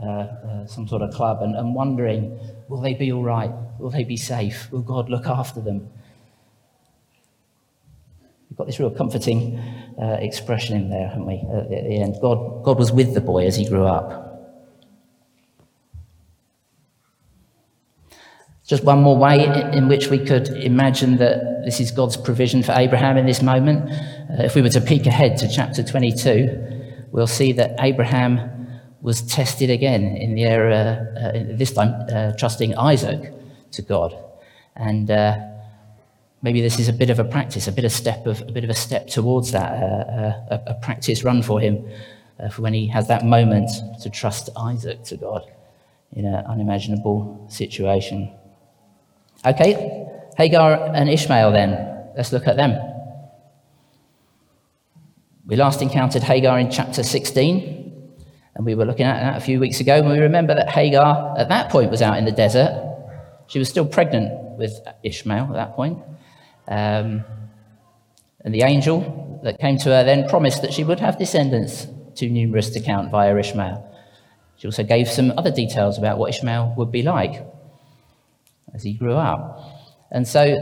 uh, 0.02 0.08
uh, 0.10 0.66
some 0.66 0.88
sort 0.88 1.04
of 1.04 1.14
club 1.14 1.44
and, 1.44 1.56
and 1.56 1.76
wondering, 1.76 2.40
will 2.68 2.82
they 2.82 2.96
be 2.96 3.12
all 3.12 3.22
right? 3.22 3.52
Will 3.78 3.92
they 3.92 4.04
be 4.04 4.18
safe? 4.18 4.72
Will 4.72 4.82
God 4.82 5.08
look 5.08 5.28
after 5.28 5.62
them? 5.62 5.88
You've 8.50 8.58
got 8.58 8.66
this 8.66 8.80
real 8.80 8.90
comforting 8.90 9.64
uh, 10.02 10.18
expression 10.20 10.76
in 10.76 10.90
there, 10.90 11.08
haven't 11.08 11.26
we, 11.26 11.44
at 11.54 11.70
the 11.70 12.00
end? 12.00 12.16
God, 12.22 12.64
God 12.64 12.78
was 12.78 12.92
with 12.92 13.14
the 13.14 13.22
boy 13.22 13.46
as 13.46 13.56
he 13.56 13.68
grew 13.68 13.86
up. 13.86 14.28
Just 18.68 18.84
one 18.84 19.02
more 19.02 19.18
way 19.18 19.46
in 19.74 19.88
which 19.88 20.08
we 20.08 20.20
could 20.20 20.50
imagine 20.50 21.18
that 21.18 21.64
this 21.64 21.80
is 21.80 21.90
God's 21.90 22.18
provision 22.18 22.64
for 22.64 22.74
Abraham 22.74 23.16
in 23.16 23.26
this 23.26 23.42
moment. 23.42 23.90
Uh, 23.90 24.44
if 24.44 24.56
we 24.56 24.62
were 24.62 24.70
to 24.70 24.82
peek 24.82 25.06
ahead 25.06 25.38
to 25.38 25.48
chapter 25.48 25.82
22, 25.82 27.08
we'll 27.12 27.28
see 27.28 27.54
that 27.54 27.76
Abraham 27.80 28.82
was 29.02 29.22
tested 29.22 29.70
again 29.70 30.18
in 30.18 30.36
the 30.36 30.44
area, 30.44 31.08
uh, 31.18 31.56
this 31.58 31.72
time 31.72 31.94
uh, 32.12 32.34
trusting 32.38 32.76
Isaac 32.76 33.32
to 33.72 33.82
God. 33.82 34.14
And 34.76 35.10
uh, 35.10 35.47
maybe 36.42 36.62
this 36.62 36.80
is 36.80 36.88
a 36.88 36.94
bit 36.94 37.10
of 37.10 37.20
a 37.20 37.24
practice, 37.24 37.68
a 37.68 37.72
bit 37.72 37.86
of 37.86 37.92
step 37.92 38.26
of 38.26 38.42
a 38.42 38.52
bit 38.52 38.64
of 38.64 38.70
a 38.70 38.76
step 38.76 39.08
towards 39.08 39.52
that, 39.52 39.72
uh, 39.72 39.86
uh, 39.86 40.60
a, 40.68 40.72
a, 40.72 40.74
practice 40.76 41.24
run 41.24 41.42
for 41.42 41.60
him 41.60 41.88
for 42.52 42.62
when 42.62 42.74
he 42.74 42.88
has 42.88 43.08
that 43.08 43.26
moment 43.26 43.70
to 44.02 44.10
trust 44.10 44.50
Isaac 44.56 45.04
to 45.06 45.18
God 45.18 45.52
in 46.14 46.26
an 46.26 46.46
unimaginable 46.46 47.46
situation. 47.50 48.32
Okay, 49.46 50.08
Hagar 50.38 50.92
and 50.94 51.10
Ishmael 51.10 51.52
then. 51.52 51.72
Let's 52.16 52.32
look 52.32 52.48
at 52.48 52.58
them. 52.58 52.76
We 55.46 55.56
last 55.56 55.82
encountered 55.82 56.24
Hagar 56.24 56.60
in 56.60 56.70
chapter 56.70 57.04
16, 57.04 58.18
and 58.56 58.66
we 58.66 58.76
were 58.76 58.86
looking 58.86 59.06
at 59.06 59.20
that 59.22 59.38
a 59.38 59.40
few 59.46 59.60
weeks 59.60 59.80
ago. 59.80 59.96
And 59.96 60.10
we 60.10 60.20
remember 60.20 60.54
that 60.56 60.70
Hagar, 60.70 61.38
at 61.38 61.50
that 61.50 61.70
point, 61.70 61.90
was 61.90 62.02
out 62.02 62.18
in 62.18 62.26
the 62.26 62.32
desert. 62.32 62.84
She 63.48 63.60
was 63.60 63.70
still 63.70 63.86
pregnant 63.86 64.58
with 64.58 64.80
Ishmael 65.04 65.46
at 65.46 65.54
that 65.54 65.76
point. 65.76 66.00
Um, 66.68 67.24
and 68.42 68.54
the 68.54 68.64
angel 68.64 69.40
that 69.44 69.60
came 69.60 69.78
to 69.80 69.90
her 69.90 70.04
then 70.04 70.28
promised 70.28 70.62
that 70.62 70.74
she 70.74 70.84
would 70.84 71.00
have 71.00 71.18
descendants 71.18 71.88
too 72.16 72.30
numerous 72.30 72.70
to 72.72 72.80
count 72.80 73.12
via 73.12 73.38
Ishmael. 73.38 73.84
She 74.58 74.68
also 74.68 74.84
gave 74.84 75.08
some 75.08 75.32
other 75.38 75.52
details 75.52 75.98
about 75.98 76.18
what 76.18 76.30
Ishmael 76.30 76.74
would 76.78 76.92
be 76.92 77.04
like 77.04 77.46
as 78.74 78.84
he 78.84 78.94
grew 78.94 79.14
up. 79.14 79.60
And 80.12 80.28
so, 80.28 80.56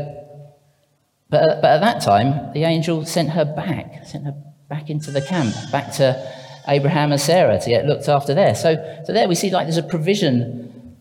but, 1.30 1.62
but 1.62 1.72
at 1.72 1.82
that 1.82 2.02
time, 2.02 2.54
the 2.54 2.64
angel 2.64 3.06
sent 3.06 3.30
her 3.32 3.46
back, 3.46 4.06
sent 4.06 4.26
her 4.26 4.36
back 4.70 4.90
into 4.90 5.12
the 5.12 5.22
camp, 5.22 5.54
back 5.72 5.94
to 5.94 6.34
Abraham 6.68 7.12
and 7.12 7.22
Sarah 7.22 7.60
to 7.60 7.70
get 7.70 7.86
looked 7.86 8.10
after 8.10 8.34
there. 8.34 8.56
So, 8.56 8.76
so 9.06 9.14
there 9.14 9.28
we 9.28 9.36
see 9.36 9.52
like 9.52 9.68
there's 9.68 9.78
a 9.78 9.84
provision 9.84 10.98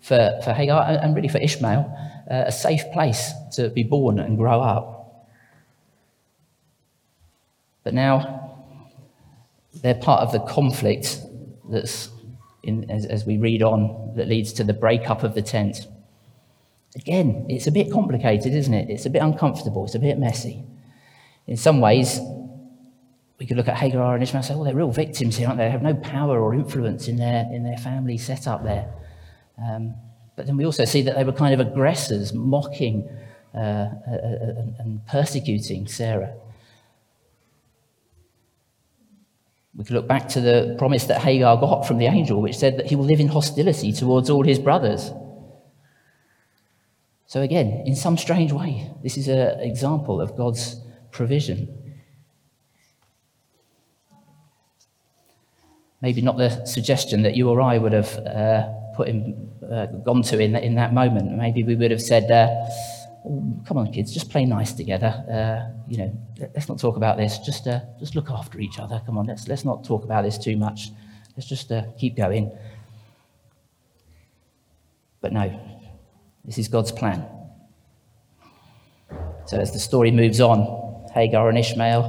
for, 0.00 0.40
for 0.42 0.52
Hagar 0.52 0.82
and 1.02 1.14
really 1.14 1.28
for 1.28 1.38
Ishmael, 1.38 1.94
a 2.28 2.52
safe 2.52 2.82
place 2.92 3.32
to 3.52 3.70
be 3.70 3.82
born 3.82 4.18
and 4.18 4.36
grow 4.36 4.60
up. 4.60 5.26
But 7.84 7.94
now 7.94 8.66
they're 9.82 9.94
part 9.94 10.22
of 10.22 10.32
the 10.32 10.40
conflict 10.40 11.20
that's 11.70 12.10
in, 12.62 12.90
as, 12.90 13.06
as 13.06 13.24
we 13.24 13.38
read 13.38 13.62
on 13.62 14.12
that 14.16 14.28
leads 14.28 14.52
to 14.54 14.64
the 14.64 14.74
breakup 14.74 15.22
of 15.22 15.34
the 15.34 15.42
tent. 15.42 15.86
Again, 16.96 17.46
it's 17.48 17.66
a 17.66 17.70
bit 17.70 17.90
complicated, 17.90 18.54
isn't 18.54 18.74
it? 18.74 18.90
It's 18.90 19.06
a 19.06 19.10
bit 19.10 19.22
uncomfortable, 19.22 19.84
it's 19.84 19.94
a 19.94 19.98
bit 19.98 20.18
messy. 20.18 20.64
In 21.46 21.56
some 21.56 21.80
ways, 21.80 22.20
we 23.38 23.46
could 23.46 23.56
look 23.56 23.68
at 23.68 23.76
Hagar 23.76 24.14
and 24.14 24.22
Ishmael 24.22 24.38
and 24.38 24.44
say, 24.44 24.54
well, 24.54 24.64
they're 24.64 24.74
real 24.74 24.90
victims 24.90 25.36
here, 25.36 25.46
aren't 25.46 25.58
they? 25.58 25.64
They 25.64 25.70
have 25.70 25.82
no 25.82 25.94
power 25.94 26.40
or 26.40 26.54
influence 26.54 27.08
in 27.08 27.16
their, 27.16 27.48
in 27.52 27.62
their 27.62 27.78
family 27.78 28.18
setup 28.18 28.64
there. 28.64 28.92
Um, 29.62 29.94
but 30.38 30.46
then 30.46 30.56
we 30.56 30.64
also 30.64 30.84
see 30.84 31.02
that 31.02 31.16
they 31.16 31.24
were 31.24 31.32
kind 31.32 31.52
of 31.52 31.58
aggressors, 31.58 32.32
mocking 32.32 33.10
uh, 33.52 33.58
uh, 33.58 33.90
uh, 34.08 34.62
and 34.78 35.04
persecuting 35.08 35.88
Sarah. 35.88 36.32
We 39.74 39.82
could 39.82 39.94
look 39.94 40.06
back 40.06 40.28
to 40.28 40.40
the 40.40 40.76
promise 40.78 41.06
that 41.06 41.20
Hagar 41.22 41.56
got 41.56 41.88
from 41.88 41.98
the 41.98 42.06
angel, 42.06 42.40
which 42.40 42.56
said 42.56 42.76
that 42.78 42.86
he 42.86 42.94
will 42.94 43.04
live 43.04 43.18
in 43.18 43.26
hostility 43.26 43.92
towards 43.92 44.30
all 44.30 44.44
his 44.44 44.60
brothers. 44.60 45.10
So, 47.26 47.42
again, 47.42 47.82
in 47.84 47.96
some 47.96 48.16
strange 48.16 48.52
way, 48.52 48.92
this 49.02 49.16
is 49.16 49.26
an 49.26 49.58
example 49.58 50.20
of 50.20 50.36
God's 50.36 50.80
provision. 51.10 51.96
Maybe 56.00 56.22
not 56.22 56.36
the 56.36 56.64
suggestion 56.64 57.22
that 57.22 57.34
you 57.34 57.50
or 57.50 57.60
I 57.60 57.78
would 57.78 57.92
have 57.92 58.16
uh, 58.18 58.72
put 58.98 59.08
in, 59.08 59.22
uh, 59.72 59.86
gone 60.08 60.22
to 60.22 60.38
in, 60.40 60.56
in 60.56 60.74
that 60.74 60.92
moment. 60.92 61.26
Maybe 61.44 61.62
we 61.62 61.76
would 61.76 61.92
have 61.92 62.02
said, 62.02 62.24
uh, 62.30 62.48
oh, 63.24 63.62
"Come 63.66 63.78
on, 63.78 63.92
kids, 63.92 64.12
just 64.12 64.28
play 64.28 64.44
nice 64.44 64.72
together. 64.72 65.12
Uh, 65.36 65.58
you 65.90 65.98
know, 65.98 66.10
let's 66.54 66.68
not 66.68 66.78
talk 66.80 66.96
about 66.96 67.16
this. 67.16 67.38
Just, 67.38 67.66
uh, 67.68 67.80
just 68.00 68.16
look 68.16 68.28
after 68.30 68.58
each 68.58 68.78
other. 68.78 69.00
Come 69.06 69.16
on, 69.16 69.26
let's 69.26 69.46
let's 69.48 69.64
not 69.64 69.84
talk 69.84 70.02
about 70.04 70.22
this 70.24 70.36
too 70.36 70.56
much. 70.56 70.90
Let's 71.36 71.48
just 71.48 71.70
uh, 71.70 71.84
keep 72.00 72.16
going." 72.16 72.50
But 75.20 75.32
no, 75.32 75.46
this 76.44 76.58
is 76.58 76.68
God's 76.68 76.92
plan. 76.92 77.24
So 79.46 79.58
as 79.58 79.72
the 79.72 79.78
story 79.78 80.10
moves 80.10 80.40
on, 80.40 80.58
Hagar 81.14 81.48
and 81.48 81.58
Ishmael 81.58 82.04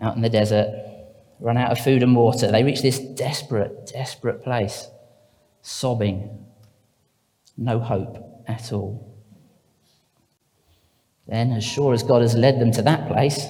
out 0.00 0.16
in 0.16 0.22
the 0.22 0.28
desert 0.28 0.68
run 1.40 1.56
out 1.56 1.72
of 1.72 1.78
food 1.78 2.02
and 2.02 2.14
water. 2.14 2.50
They 2.50 2.62
reach 2.62 2.82
this 2.82 2.98
desperate, 2.98 3.86
desperate 3.86 4.42
place, 4.42 4.88
sobbing, 5.62 6.44
no 7.56 7.78
hope 7.78 8.44
at 8.46 8.72
all. 8.72 9.06
Then, 11.26 11.52
as 11.52 11.64
sure 11.64 11.92
as 11.94 12.02
God 12.02 12.22
has 12.22 12.34
led 12.34 12.60
them 12.60 12.72
to 12.72 12.82
that 12.82 13.08
place, 13.08 13.46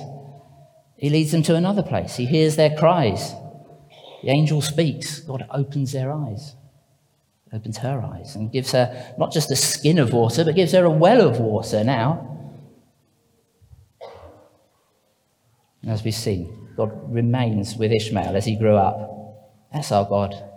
he 0.97 1.09
leads 1.09 1.33
them 1.33 1.43
to 1.45 1.55
another 1.55 1.83
place. 1.83 2.17
He 2.17 2.27
hears 2.27 2.57
their 2.57 2.77
cries. 2.77 3.33
The 4.23 4.29
angel 4.29 4.61
speaks. 4.61 5.21
God 5.21 5.47
opens 5.51 5.93
their 5.93 6.13
eyes 6.13 6.55
opens 7.53 7.79
her 7.79 8.01
eyes 8.01 8.37
and 8.37 8.53
gives 8.53 8.73
her 8.73 9.15
not 9.19 9.33
just 9.33 9.51
a 9.51 9.57
skin 9.57 9.99
of 9.99 10.13
water, 10.13 10.45
but 10.45 10.55
gives 10.55 10.73
her 10.73 10.85
a 10.85 10.91
well 10.91 11.27
of 11.27 11.41
water 11.41 11.83
now. 11.83 12.27
As 15.87 16.05
we've 16.05 16.15
seen, 16.15 16.69
God 16.77 16.93
remains 17.13 17.77
with 17.77 17.91
Ishmael 17.91 18.37
as 18.37 18.45
he 18.45 18.55
grew 18.57 18.77
up. 18.77 19.67
That's 19.73 19.91
our 19.91 20.05
God. 20.05 20.50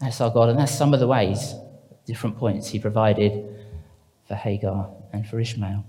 That's 0.00 0.20
our 0.20 0.30
God. 0.30 0.50
And 0.50 0.58
that's 0.58 0.76
some 0.76 0.94
of 0.94 1.00
the 1.00 1.06
ways, 1.06 1.54
different 2.06 2.38
points, 2.38 2.68
he 2.68 2.78
provided 2.78 3.44
for 4.26 4.34
Hagar 4.34 4.90
and 5.12 5.26
for 5.26 5.40
Ishmael. 5.40 5.84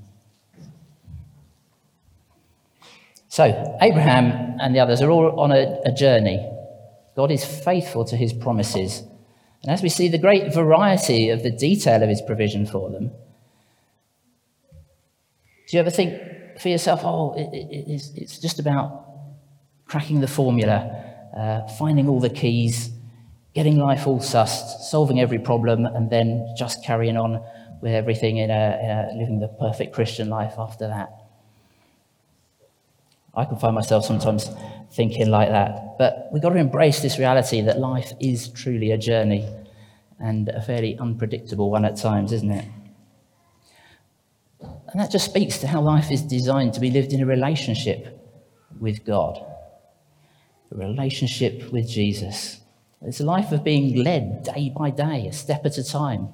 So, 3.27 3.77
Abraham 3.81 4.57
and 4.59 4.73
the 4.73 4.79
others 4.79 5.01
are 5.01 5.09
all 5.09 5.39
on 5.39 5.51
a, 5.51 5.79
a 5.85 5.91
journey. 5.91 6.45
God 7.15 7.31
is 7.31 7.45
faithful 7.45 8.05
to 8.05 8.17
his 8.17 8.33
promises 8.33 9.03
and 9.63 9.71
as 9.71 9.83
we 9.83 9.89
see 9.89 10.07
the 10.07 10.17
great 10.17 10.53
variety 10.53 11.29
of 11.29 11.43
the 11.43 11.51
detail 11.51 12.01
of 12.01 12.09
his 12.09 12.21
provision 12.21 12.65
for 12.65 12.89
them, 12.89 13.11
do 15.67 15.77
you 15.77 15.79
ever 15.79 15.89
think 15.89 16.59
for 16.59 16.69
yourself, 16.69 17.01
oh, 17.03 17.33
it, 17.33 17.53
it, 17.53 17.91
it's, 17.91 18.11
it's, 18.15 18.39
just 18.39 18.59
about 18.59 19.05
cracking 19.85 20.21
the 20.21 20.27
formula, 20.27 20.77
uh, 21.37 21.67
finding 21.73 22.07
all 22.07 22.19
the 22.19 22.29
keys, 22.29 22.89
getting 23.53 23.77
life 23.77 24.07
all 24.07 24.19
sussed, 24.19 24.81
solving 24.81 25.19
every 25.19 25.39
problem, 25.39 25.85
and 25.85 26.09
then 26.09 26.53
just 26.57 26.83
carrying 26.83 27.17
on 27.17 27.41
with 27.81 27.93
everything 27.93 28.37
in 28.37 28.49
a, 28.49 28.79
in 28.83 28.89
a 28.89 29.19
living 29.19 29.39
the 29.39 29.47
perfect 29.47 29.93
Christian 29.93 30.29
life 30.29 30.53
after 30.57 30.87
that? 30.87 31.09
I 33.35 33.45
can 33.45 33.57
find 33.57 33.75
myself 33.75 34.05
sometimes 34.05 34.49
thinking 34.91 35.29
like 35.29 35.49
that. 35.49 35.97
But 35.97 36.29
we've 36.31 36.41
got 36.41 36.49
to 36.49 36.57
embrace 36.57 37.01
this 37.01 37.17
reality 37.17 37.61
that 37.61 37.79
life 37.79 38.11
is 38.19 38.49
truly 38.49 38.91
a 38.91 38.97
journey 38.97 39.47
and 40.19 40.49
a 40.49 40.61
fairly 40.61 40.97
unpredictable 40.97 41.71
one 41.71 41.85
at 41.85 41.95
times, 41.95 42.33
isn't 42.33 42.51
it? 42.51 42.65
And 44.61 44.99
that 44.99 45.11
just 45.11 45.25
speaks 45.25 45.59
to 45.59 45.67
how 45.67 45.81
life 45.81 46.11
is 46.11 46.21
designed 46.21 46.73
to 46.73 46.79
be 46.79 46.91
lived 46.91 47.13
in 47.13 47.21
a 47.21 47.25
relationship 47.25 48.19
with 48.79 49.05
God, 49.05 49.39
a 50.71 50.75
relationship 50.75 51.71
with 51.71 51.87
Jesus. 51.87 52.59
It's 53.01 53.19
a 53.19 53.25
life 53.25 53.51
of 53.51 53.63
being 53.63 54.03
led 54.03 54.43
day 54.43 54.73
by 54.75 54.89
day, 54.89 55.27
a 55.27 55.33
step 55.33 55.65
at 55.65 55.77
a 55.77 55.83
time, 55.83 56.29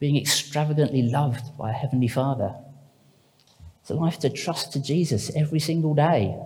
being 0.00 0.16
extravagantly 0.16 1.02
loved 1.02 1.56
by 1.56 1.70
a 1.70 1.74
Heavenly 1.74 2.08
Father. 2.08 2.54
It's 3.80 3.90
a 3.90 3.94
life 3.94 4.18
to 4.20 4.30
trust 4.30 4.72
to 4.72 4.82
Jesus 4.82 5.30
every 5.34 5.60
single 5.60 5.94
day, 5.94 6.36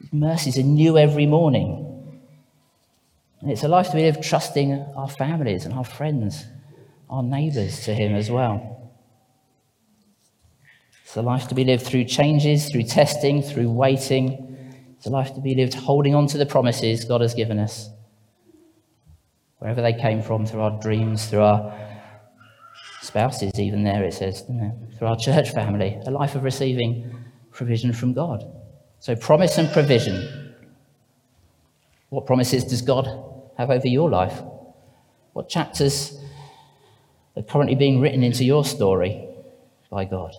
his 0.00 0.12
mercies 0.12 0.58
are 0.58 0.62
new 0.62 0.98
every 0.98 1.26
morning. 1.26 2.20
And 3.40 3.50
it's 3.50 3.62
a 3.62 3.68
life 3.68 3.90
to 3.90 3.96
live 3.96 4.20
trusting 4.20 4.72
our 4.96 5.08
families 5.08 5.64
and 5.64 5.74
our 5.74 5.84
friends 5.84 6.44
our 7.10 7.22
neighbours 7.22 7.84
to 7.84 7.94
Him 7.94 8.14
as 8.14 8.30
well. 8.30 8.92
It's 11.04 11.16
a 11.16 11.22
life 11.22 11.48
to 11.48 11.54
be 11.54 11.64
lived 11.64 11.84
through 11.84 12.04
changes, 12.04 12.70
through 12.70 12.84
testing, 12.84 13.42
through 13.42 13.70
waiting. 13.70 14.76
It's 14.96 15.06
a 15.06 15.10
life 15.10 15.34
to 15.34 15.40
be 15.40 15.54
lived 15.54 15.74
holding 15.74 16.14
on 16.14 16.26
to 16.28 16.38
the 16.38 16.46
promises 16.46 17.04
God 17.04 17.20
has 17.20 17.34
given 17.34 17.58
us, 17.58 17.88
wherever 19.64 19.80
they 19.80 19.94
came 19.94 20.20
from, 20.20 20.44
through 20.44 20.60
our 20.60 20.78
dreams, 20.78 21.24
through 21.24 21.40
our 21.40 21.74
spouses, 23.00 23.58
even 23.58 23.82
there 23.82 24.04
it 24.04 24.12
says, 24.12 24.42
through 24.42 25.08
our 25.08 25.16
church 25.16 25.52
family, 25.52 25.98
a 26.04 26.10
life 26.10 26.34
of 26.34 26.44
receiving 26.44 27.10
provision 27.50 27.90
from 27.90 28.12
God. 28.12 28.44
So, 28.98 29.16
promise 29.16 29.56
and 29.56 29.72
provision. 29.72 30.54
What 32.10 32.26
promises 32.26 32.64
does 32.64 32.82
God 32.82 33.08
have 33.56 33.70
over 33.70 33.88
your 33.88 34.10
life? 34.10 34.38
What 35.32 35.48
chapters 35.48 36.20
are 37.34 37.42
currently 37.42 37.74
being 37.74 38.02
written 38.02 38.22
into 38.22 38.44
your 38.44 38.66
story 38.66 39.26
by 39.88 40.04
God? 40.04 40.34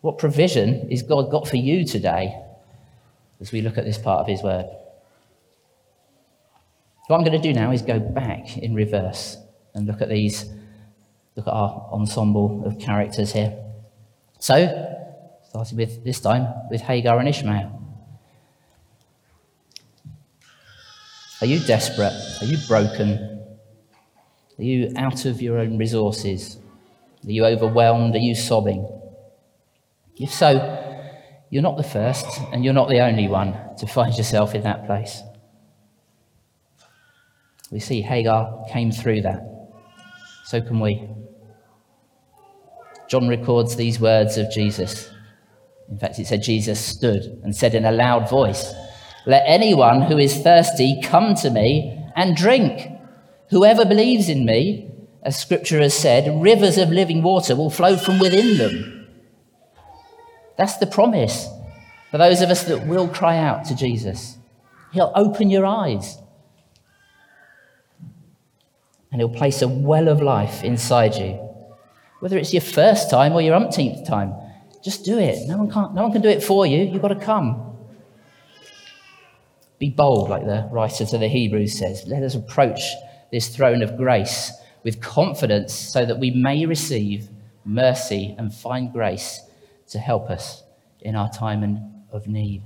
What 0.00 0.16
provision 0.16 0.90
is 0.90 1.02
God 1.02 1.30
got 1.30 1.46
for 1.46 1.58
you 1.58 1.84
today 1.84 2.42
as 3.38 3.52
we 3.52 3.60
look 3.60 3.76
at 3.76 3.84
this 3.84 3.98
part 3.98 4.20
of 4.20 4.28
His 4.28 4.42
Word? 4.42 4.64
What 7.06 7.16
I'm 7.16 7.24
going 7.24 7.40
to 7.40 7.42
do 7.42 7.52
now 7.52 7.72
is 7.72 7.82
go 7.82 7.98
back 7.98 8.56
in 8.58 8.74
reverse 8.74 9.36
and 9.74 9.86
look 9.86 10.00
at 10.00 10.08
these, 10.08 10.48
look 11.36 11.46
at 11.48 11.52
our 11.52 11.88
ensemble 11.92 12.62
of 12.64 12.78
characters 12.78 13.32
here. 13.32 13.56
So, 14.38 14.56
starting 15.48 15.78
with 15.78 16.04
this 16.04 16.20
time 16.20 16.46
with 16.70 16.80
Hagar 16.80 17.18
and 17.18 17.28
Ishmael. 17.28 17.80
Are 21.40 21.46
you 21.46 21.58
desperate? 21.66 22.12
Are 22.40 22.46
you 22.46 22.56
broken? 22.68 23.40
Are 24.58 24.62
you 24.62 24.92
out 24.96 25.24
of 25.24 25.42
your 25.42 25.58
own 25.58 25.76
resources? 25.76 26.58
Are 27.26 27.30
you 27.32 27.44
overwhelmed? 27.44 28.14
Are 28.14 28.18
you 28.18 28.36
sobbing? 28.36 28.88
If 30.16 30.32
so, 30.32 30.78
you're 31.50 31.62
not 31.62 31.76
the 31.76 31.82
first 31.82 32.26
and 32.52 32.64
you're 32.64 32.72
not 32.72 32.88
the 32.88 33.00
only 33.00 33.26
one 33.26 33.54
to 33.78 33.86
find 33.88 34.16
yourself 34.16 34.54
in 34.54 34.62
that 34.62 34.86
place. 34.86 35.20
We 37.72 37.80
see 37.80 38.02
Hagar 38.02 38.66
came 38.68 38.92
through 38.92 39.22
that. 39.22 39.40
So 40.44 40.60
can 40.60 40.78
we. 40.78 41.08
John 43.08 43.28
records 43.28 43.76
these 43.76 43.98
words 43.98 44.36
of 44.36 44.52
Jesus. 44.52 45.10
In 45.90 45.98
fact, 45.98 46.18
it 46.18 46.26
said 46.26 46.42
Jesus 46.42 46.78
stood 46.78 47.40
and 47.42 47.56
said 47.56 47.74
in 47.74 47.86
a 47.86 47.90
loud 47.90 48.28
voice, 48.28 48.72
Let 49.26 49.44
anyone 49.46 50.02
who 50.02 50.18
is 50.18 50.42
thirsty 50.42 51.00
come 51.02 51.34
to 51.36 51.50
me 51.50 51.98
and 52.14 52.36
drink. 52.36 52.88
Whoever 53.48 53.86
believes 53.86 54.28
in 54.28 54.44
me, 54.44 54.90
as 55.22 55.38
scripture 55.38 55.80
has 55.80 55.94
said, 55.94 56.42
rivers 56.42 56.76
of 56.76 56.90
living 56.90 57.22
water 57.22 57.56
will 57.56 57.70
flow 57.70 57.96
from 57.96 58.18
within 58.18 58.58
them. 58.58 59.08
That's 60.58 60.76
the 60.76 60.86
promise 60.86 61.48
for 62.10 62.18
those 62.18 62.42
of 62.42 62.50
us 62.50 62.64
that 62.64 62.86
will 62.86 63.08
cry 63.08 63.38
out 63.38 63.64
to 63.66 63.74
Jesus. 63.74 64.36
He'll 64.92 65.12
open 65.14 65.48
your 65.48 65.64
eyes 65.64 66.18
and 69.12 69.20
he'll 69.20 69.28
place 69.28 69.62
a 69.62 69.68
well 69.68 70.08
of 70.08 70.20
life 70.22 70.64
inside 70.64 71.14
you. 71.14 71.38
Whether 72.20 72.38
it's 72.38 72.52
your 72.52 72.62
first 72.62 73.10
time 73.10 73.34
or 73.34 73.42
your 73.42 73.54
umpteenth 73.54 74.06
time, 74.06 74.34
just 74.82 75.04
do 75.04 75.18
it. 75.18 75.46
No 75.46 75.58
one, 75.58 75.70
can't, 75.70 75.94
no 75.94 76.02
one 76.02 76.12
can 76.12 76.22
do 76.22 76.28
it 76.28 76.42
for 76.42 76.66
you. 76.66 76.78
You've 76.78 77.02
got 77.02 77.08
to 77.08 77.14
come. 77.16 77.76
Be 79.78 79.90
bold, 79.90 80.30
like 80.30 80.44
the 80.44 80.68
writer 80.72 81.04
to 81.04 81.18
the 81.18 81.28
Hebrews 81.28 81.78
says. 81.78 82.04
Let 82.06 82.22
us 82.22 82.34
approach 82.34 82.80
this 83.30 83.48
throne 83.54 83.82
of 83.82 83.96
grace 83.96 84.52
with 84.82 85.00
confidence 85.00 85.74
so 85.74 86.04
that 86.04 86.18
we 86.18 86.30
may 86.30 86.66
receive 86.66 87.28
mercy 87.64 88.34
and 88.38 88.52
find 88.52 88.92
grace 88.92 89.40
to 89.88 89.98
help 89.98 90.30
us 90.30 90.62
in 91.00 91.16
our 91.16 91.30
time 91.30 92.04
of 92.10 92.26
need. 92.26 92.62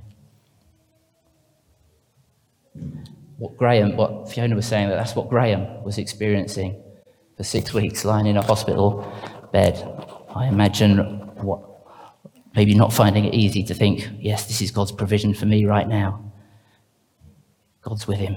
What 3.38 3.56
Graham, 3.56 3.96
what 3.96 4.30
Fiona 4.30 4.56
was 4.56 4.66
saying, 4.66 4.88
that 4.88 4.96
that's 4.96 5.14
what 5.14 5.28
Graham 5.28 5.84
was 5.84 5.98
experiencing 5.98 6.82
for 7.36 7.44
six 7.44 7.74
weeks, 7.74 8.04
lying 8.04 8.26
in 8.26 8.36
a 8.36 8.42
hospital 8.42 9.12
bed. 9.52 9.76
I 10.34 10.46
imagine 10.46 10.98
what, 11.36 11.60
maybe 12.54 12.74
not 12.74 12.92
finding 12.92 13.26
it 13.26 13.34
easy 13.34 13.62
to 13.64 13.74
think, 13.74 14.08
yes, 14.18 14.46
this 14.46 14.62
is 14.62 14.70
God's 14.70 14.92
provision 14.92 15.34
for 15.34 15.46
me 15.46 15.66
right 15.66 15.86
now. 15.86 16.32
God's 17.82 18.08
with 18.08 18.18
him 18.18 18.36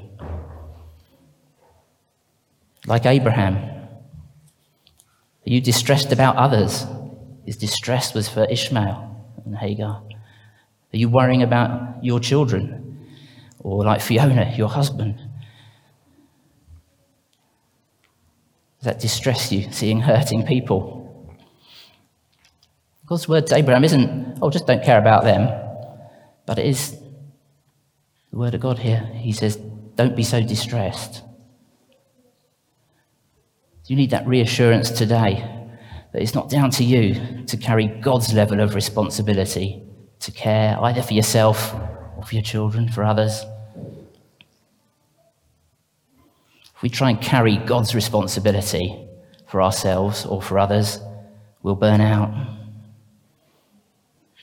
like 2.90 3.06
Abraham? 3.06 3.56
Are 3.56 5.50
you 5.50 5.62
distressed 5.62 6.12
about 6.12 6.36
others? 6.36 6.86
His 7.46 7.56
distress 7.56 8.14
was 8.14 8.28
for 8.28 8.46
Ishmael 8.46 9.16
and 9.46 9.56
Hagar. 9.56 10.04
Are 10.94 10.98
you 10.98 11.08
worrying 11.08 11.44
about 11.44 12.04
your 12.04 12.20
children? 12.20 12.89
Or 13.60 13.84
like 13.84 14.02
Fiona, 14.02 14.54
your 14.56 14.70
husband? 14.70 15.18
Does 18.80 18.86
that 18.86 19.00
distress 19.00 19.52
you, 19.52 19.72
seeing 19.72 20.00
hurting 20.00 20.46
people? 20.46 21.36
God's 23.06 23.28
word 23.28 23.48
to 23.48 23.56
Abraham 23.56 23.84
isn't, 23.84 24.40
oh, 24.42 24.50
just 24.50 24.68
don't 24.68 24.84
care 24.84 25.00
about 25.00 25.24
them. 25.24 25.50
But 26.46 26.60
it 26.60 26.66
is 26.66 26.98
the 28.32 28.38
word 28.38 28.54
of 28.54 28.62
God 28.62 28.80
here. 28.80 29.10
He 29.16 29.32
says, 29.32 29.58
don't 29.96 30.16
be 30.16 30.24
so 30.24 30.42
distressed. 30.42 31.24
You 33.88 33.96
need 33.96 34.12
that 34.12 34.28
reassurance 34.28 34.92
today 34.92 35.44
that 36.14 36.22
it's 36.22 36.36
not 36.36 36.48
down 36.48 36.70
to 36.72 36.84
you 36.84 37.44
to 37.48 37.58
carry 37.58 37.88
God's 37.88 38.32
level 38.34 38.60
of 38.60 38.76
responsibility 38.76 39.82
to 40.20 40.32
care 40.32 40.78
either 40.80 41.02
for 41.02 41.14
yourself 41.14 41.76
or 42.20 42.24
for 42.24 42.36
your 42.36 42.44
children, 42.44 42.90
for 42.90 43.06
others. 43.06 43.46
If 46.76 46.82
we 46.82 46.90
try 46.90 47.12
and 47.12 47.22
carry 47.22 47.56
God's 47.56 47.96
responsibility 47.96 49.08
for 49.48 49.62
ourselves 49.62 50.26
or 50.26 50.42
for 50.42 50.60
others, 50.60 51.00
we'll 51.64 51.76
burn 51.76 52.02
out. 52.02 52.58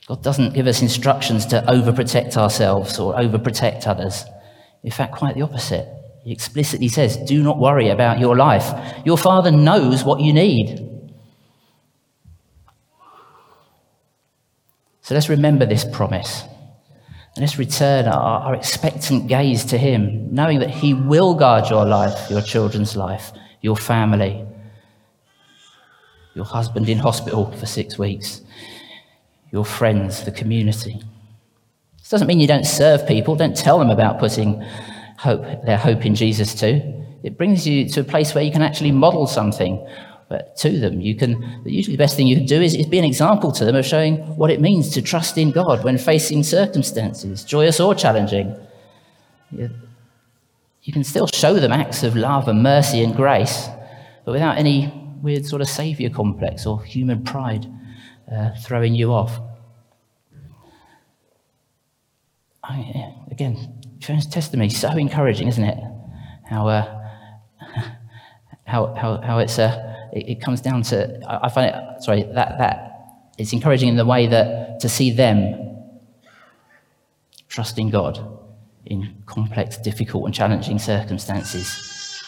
God 0.07 0.23
doesn't 0.23 0.55
give 0.55 0.65
us 0.65 0.81
instructions 0.81 1.45
to 1.47 1.63
overprotect 1.67 2.35
ourselves 2.35 2.97
or 2.97 3.13
overprotect 3.13 3.85
others. 3.85 4.25
In 4.83 4.89
fact, 4.91 5.13
quite 5.13 5.35
the 5.35 5.43
opposite. 5.43 5.87
He 6.23 6.31
explicitly 6.31 6.87
says, 6.87 7.17
Do 7.17 7.43
not 7.43 7.59
worry 7.59 7.89
about 7.89 8.19
your 8.19 8.35
life. 8.35 8.73
Your 9.05 9.19
Father 9.19 9.51
knows 9.51 10.03
what 10.03 10.19
you 10.19 10.33
need. 10.33 10.83
So 15.01 15.13
let's 15.13 15.29
remember 15.29 15.67
this 15.67 15.85
promise. 15.85 16.43
Let's 17.39 17.59
return 17.59 18.07
our, 18.07 18.41
our, 18.41 18.55
expectant 18.55 19.27
gaze 19.27 19.63
to 19.65 19.77
Him, 19.77 20.33
knowing 20.33 20.59
that 20.59 20.71
He 20.71 20.95
will 20.95 21.35
guard 21.35 21.69
your 21.69 21.85
life, 21.85 22.31
your 22.31 22.41
children's 22.41 22.95
life, 22.95 23.31
your 23.61 23.75
family, 23.75 24.43
your 26.33 26.45
husband 26.45 26.89
in 26.89 26.97
hospital 26.97 27.51
for 27.51 27.65
six 27.67 27.99
weeks, 27.99 28.41
your 29.51 29.65
friends, 29.65 30.23
the 30.23 30.31
community. 30.31 31.01
This 31.99 32.09
doesn't 32.09 32.27
mean 32.27 32.39
you 32.39 32.47
don't 32.47 32.65
serve 32.65 33.07
people, 33.07 33.35
don't 33.35 33.55
tell 33.55 33.77
them 33.77 33.91
about 33.91 34.17
putting 34.17 34.61
hope, 35.19 35.43
their 35.65 35.77
hope 35.77 36.05
in 36.05 36.15
Jesus 36.15 36.55
too. 36.55 36.81
It 37.23 37.37
brings 37.37 37.67
you 37.67 37.87
to 37.89 38.01
a 38.01 38.03
place 38.03 38.33
where 38.33 38.43
you 38.43 38.51
can 38.51 38.61
actually 38.61 38.91
model 38.91 39.27
something 39.27 39.85
to 40.29 40.79
them. 40.79 40.99
You 41.01 41.15
can, 41.15 41.61
usually 41.65 41.95
the 41.95 42.03
best 42.03 42.15
thing 42.15 42.27
you 42.27 42.35
can 42.35 42.45
do 42.45 42.61
is, 42.61 42.75
is 42.75 42.85
be 42.85 42.99
an 42.99 43.05
example 43.05 43.51
to 43.53 43.65
them 43.65 43.75
of 43.75 43.85
showing 43.85 44.17
what 44.35 44.49
it 44.49 44.59
means 44.59 44.89
to 44.91 45.01
trust 45.01 45.37
in 45.37 45.51
God 45.51 45.83
when 45.83 45.97
facing 45.97 46.43
circumstances, 46.43 47.43
joyous 47.43 47.79
or 47.79 47.95
challenging. 47.95 48.55
You, 49.51 49.69
you 50.83 50.93
can 50.93 51.03
still 51.03 51.27
show 51.27 51.53
them 51.55 51.71
acts 51.71 52.03
of 52.03 52.15
love 52.15 52.47
and 52.47 52.61
mercy 52.61 53.03
and 53.03 53.15
grace, 53.15 53.67
but 54.25 54.31
without 54.31 54.57
any 54.57 54.91
weird 55.21 55.45
sort 55.45 55.61
of 55.61 55.67
savior 55.67 56.09
complex 56.09 56.65
or 56.65 56.83
human 56.83 57.23
pride 57.23 57.65
uh, 58.31 58.51
throwing 58.61 58.93
you 58.93 59.13
off. 59.13 59.39
I, 62.63 63.13
again, 63.31 63.81
Fiona's 64.01 64.27
testimony 64.27 64.69
so 64.69 64.89
encouraging, 64.89 65.47
isn't 65.47 65.63
it? 65.63 65.77
How, 66.49 66.67
uh, 66.67 67.09
how, 68.65 68.93
how, 68.93 69.21
how 69.21 69.39
it's, 69.39 69.57
uh, 69.57 69.96
it, 70.13 70.29
it, 70.29 70.41
comes 70.41 70.61
down 70.61 70.81
to, 70.83 71.19
I, 71.27 71.45
I 71.45 71.49
find 71.49 71.73
it, 71.73 72.03
sorry, 72.03 72.23
that, 72.23 72.57
that 72.57 72.87
it's 73.37 73.53
encouraging 73.53 73.89
in 73.89 73.97
the 73.97 74.05
way 74.05 74.27
that 74.27 74.79
to 74.79 74.89
see 74.89 75.11
them 75.11 75.77
trusting 77.47 77.89
God 77.89 78.19
in 78.85 79.23
complex, 79.25 79.77
difficult, 79.77 80.25
and 80.25 80.33
challenging 80.33 80.79
circumstances 80.79 82.23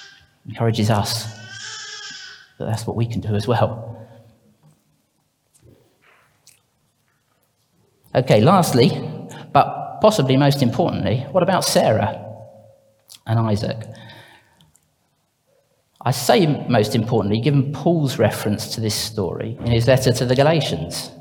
encourages 0.47 0.89
us 0.89 1.25
that 2.57 2.65
that's 2.65 2.85
what 2.85 2.95
we 2.95 3.05
can 3.05 3.21
do 3.21 3.35
as 3.35 3.47
well. 3.47 4.07
Okay, 8.13 8.41
lastly, 8.41 8.89
but 9.53 9.99
possibly 10.01 10.35
most 10.35 10.61
importantly, 10.61 11.25
what 11.31 11.43
about 11.43 11.63
Sarah 11.63 12.25
and 13.25 13.39
Isaac? 13.39 13.77
I 16.01 16.11
say 16.11 16.65
most 16.69 16.95
importantly, 16.95 17.41
given 17.41 17.73
Paul's 17.73 18.17
reference 18.17 18.73
to 18.75 18.81
this 18.81 18.95
story 18.95 19.57
in 19.59 19.71
his 19.71 19.85
letter 19.85 20.13
to 20.13 20.25
the 20.25 20.35
Galatians. 20.35 21.11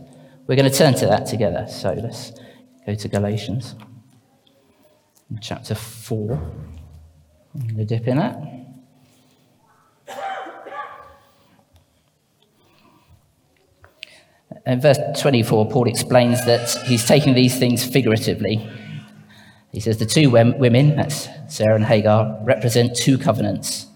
We're 0.46 0.56
going 0.56 0.70
to 0.70 0.76
turn 0.76 0.94
to 0.94 1.06
that 1.06 1.26
together. 1.26 1.66
So 1.68 1.92
let's 1.92 2.32
go 2.86 2.94
to 2.94 3.08
Galatians, 3.08 3.74
chapter 5.42 5.74
4. 5.74 6.32
I'm 7.54 7.60
going 7.60 7.76
to 7.76 7.84
dip 7.84 8.06
in 8.06 8.16
that. 8.16 8.38
In 14.64 14.80
verse 14.80 14.98
24, 15.20 15.70
Paul 15.70 15.88
explains 15.88 16.44
that 16.46 16.70
he's 16.86 17.04
taking 17.04 17.34
these 17.34 17.58
things 17.58 17.84
figuratively. 17.84 18.70
He 19.72 19.80
says 19.80 19.98
the 19.98 20.06
two 20.06 20.30
women, 20.30 20.96
that's 20.96 21.28
Sarah 21.48 21.74
and 21.74 21.84
Hagar, 21.84 22.38
represent 22.42 22.96
two 22.96 23.18
covenants. 23.18 23.87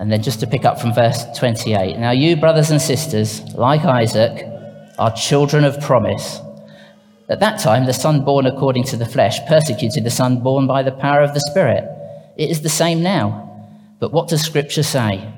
And 0.00 0.10
then 0.10 0.22
just 0.22 0.40
to 0.40 0.46
pick 0.46 0.64
up 0.64 0.80
from 0.80 0.94
verse 0.94 1.26
28 1.36 1.98
Now, 1.98 2.10
you, 2.10 2.34
brothers 2.34 2.70
and 2.70 2.80
sisters, 2.80 3.42
like 3.54 3.84
Isaac, 3.84 4.46
are 4.98 5.14
children 5.14 5.62
of 5.62 5.78
promise. 5.80 6.40
At 7.28 7.40
that 7.40 7.60
time, 7.60 7.84
the 7.84 7.92
son 7.92 8.24
born 8.24 8.46
according 8.46 8.84
to 8.84 8.96
the 8.96 9.06
flesh 9.06 9.38
persecuted 9.46 10.02
the 10.02 10.10
son 10.10 10.42
born 10.42 10.66
by 10.66 10.82
the 10.82 10.90
power 10.90 11.20
of 11.20 11.34
the 11.34 11.40
Spirit. 11.40 11.84
It 12.36 12.50
is 12.50 12.62
the 12.62 12.70
same 12.70 13.02
now. 13.02 13.46
But 14.00 14.10
what 14.10 14.28
does 14.28 14.40
Scripture 14.40 14.82
say? 14.82 15.32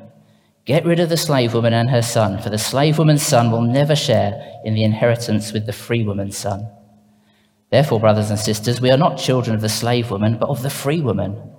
Get 0.64 0.86
rid 0.86 1.00
of 1.00 1.08
the 1.08 1.16
slave 1.16 1.54
woman 1.54 1.74
and 1.74 1.90
her 1.90 2.00
son, 2.00 2.40
for 2.40 2.48
the 2.48 2.56
slave 2.56 2.98
woman's 2.98 3.22
son 3.22 3.50
will 3.50 3.62
never 3.62 3.96
share 3.96 4.60
in 4.64 4.74
the 4.74 4.84
inheritance 4.84 5.52
with 5.52 5.66
the 5.66 5.72
free 5.72 6.04
woman's 6.04 6.38
son. 6.38 6.70
Therefore, 7.70 7.98
brothers 7.98 8.30
and 8.30 8.38
sisters, 8.38 8.80
we 8.80 8.92
are 8.92 8.96
not 8.96 9.18
children 9.18 9.56
of 9.56 9.60
the 9.60 9.68
slave 9.68 10.12
woman, 10.12 10.38
but 10.38 10.48
of 10.48 10.62
the 10.62 10.70
free 10.70 11.00
woman. 11.00 11.51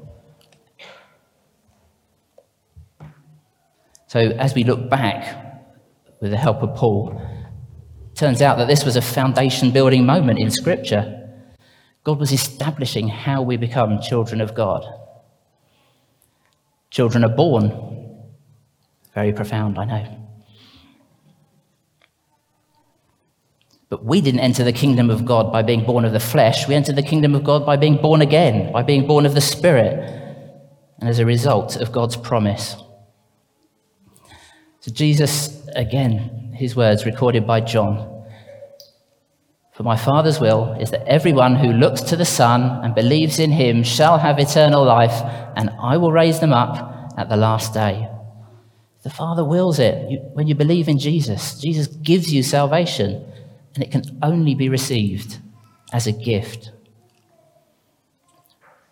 So, 4.13 4.19
as 4.19 4.53
we 4.53 4.63
look 4.63 4.91
back 4.91 5.65
with 6.21 6.29
the 6.29 6.37
help 6.37 6.61
of 6.61 6.75
Paul, 6.75 7.19
turns 8.13 8.43
out 8.43 8.59
that 8.59 8.67
this 8.67 8.85
was 8.85 8.95
a 8.95 9.01
foundation 9.01 9.71
building 9.71 10.05
moment 10.05 10.37
in 10.37 10.51
Scripture. 10.51 11.31
God 12.03 12.19
was 12.19 12.31
establishing 12.31 13.07
how 13.07 13.41
we 13.41 13.57
become 13.57 13.99
children 13.99 14.39
of 14.39 14.53
God. 14.53 14.85
Children 16.91 17.23
are 17.23 17.35
born 17.35 17.71
very 19.15 19.33
profound, 19.33 19.79
I 19.79 19.85
know. 19.85 20.27
But 23.89 24.05
we 24.05 24.21
didn't 24.21 24.41
enter 24.41 24.63
the 24.63 24.73
kingdom 24.73 25.09
of 25.09 25.25
God 25.25 25.51
by 25.51 25.63
being 25.63 25.85
born 25.85 26.05
of 26.05 26.13
the 26.13 26.19
flesh. 26.19 26.67
We 26.67 26.75
entered 26.75 26.97
the 26.97 27.01
kingdom 27.01 27.33
of 27.33 27.43
God 27.43 27.65
by 27.65 27.77
being 27.77 27.99
born 27.99 28.21
again, 28.21 28.71
by 28.71 28.83
being 28.83 29.07
born 29.07 29.25
of 29.25 29.33
the 29.33 29.41
Spirit, 29.41 30.07
and 30.99 31.09
as 31.09 31.17
a 31.17 31.25
result 31.25 31.77
of 31.77 31.91
God's 31.91 32.15
promise. 32.15 32.75
So, 34.83 34.91
Jesus, 34.91 35.65
again, 35.77 36.51
his 36.53 36.75
words 36.75 37.05
recorded 37.05 37.47
by 37.47 37.61
John 37.61 38.25
For 39.71 39.83
my 39.83 39.95
Father's 39.95 40.41
will 40.41 40.73
is 40.73 40.91
that 40.91 41.07
everyone 41.07 41.55
who 41.55 41.71
looks 41.71 42.01
to 42.01 42.17
the 42.17 42.25
Son 42.25 42.83
and 42.83 42.93
believes 42.93 43.39
in 43.39 43.49
him 43.49 43.83
shall 43.83 44.17
have 44.17 44.39
eternal 44.39 44.83
life, 44.83 45.21
and 45.55 45.69
I 45.81 45.95
will 45.95 46.11
raise 46.11 46.41
them 46.41 46.51
up 46.51 47.13
at 47.17 47.29
the 47.29 47.37
last 47.37 47.73
day. 47.73 48.09
The 49.03 49.09
Father 49.09 49.45
wills 49.45 49.79
it. 49.79 50.11
You, 50.11 50.19
when 50.33 50.47
you 50.47 50.55
believe 50.55 50.89
in 50.89 50.99
Jesus, 50.99 51.61
Jesus 51.61 51.87
gives 51.87 52.33
you 52.33 52.43
salvation, 52.43 53.25
and 53.75 53.85
it 53.85 53.89
can 53.89 54.03
only 54.21 54.53
be 54.53 54.67
received 54.67 55.39
as 55.93 56.07
a 56.07 56.11
gift. 56.11 56.73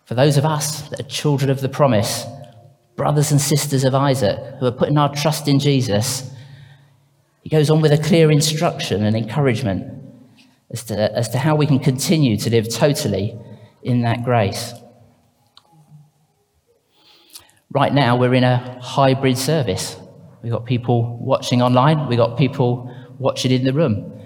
For 0.06 0.14
those 0.14 0.38
of 0.38 0.46
us 0.46 0.88
that 0.88 1.00
are 1.00 1.02
children 1.20 1.50
of 1.50 1.60
the 1.60 1.68
promise, 1.68 2.24
brothers 2.96 3.30
and 3.32 3.40
sisters 3.40 3.84
of 3.84 3.94
Isaac, 3.94 4.38
who 4.60 4.66
are 4.66 4.72
putting 4.72 4.98
our 4.98 5.14
trust 5.14 5.48
in 5.48 5.58
Jesus, 5.58 6.30
he 7.42 7.50
goes 7.50 7.70
on 7.70 7.80
with 7.80 7.92
a 7.92 7.98
clear 7.98 8.30
instruction 8.30 9.04
and 9.04 9.16
encouragement 9.16 10.02
as 10.70 10.84
to, 10.84 11.16
as 11.16 11.28
to 11.30 11.38
how 11.38 11.56
we 11.56 11.66
can 11.66 11.78
continue 11.78 12.36
to 12.36 12.50
live 12.50 12.68
totally 12.68 13.38
in 13.82 14.02
that 14.02 14.24
grace. 14.24 14.72
Right 17.70 17.92
now, 17.92 18.16
we're 18.16 18.34
in 18.34 18.44
a 18.44 18.80
hybrid 18.82 19.38
service. 19.38 19.96
We've 20.42 20.52
got 20.52 20.66
people 20.66 21.18
watching 21.18 21.62
online, 21.62 22.06
we've 22.08 22.18
got 22.18 22.36
people 22.36 22.94
watching 23.18 23.50
in 23.50 23.64
the 23.64 23.72
room. 23.72 24.20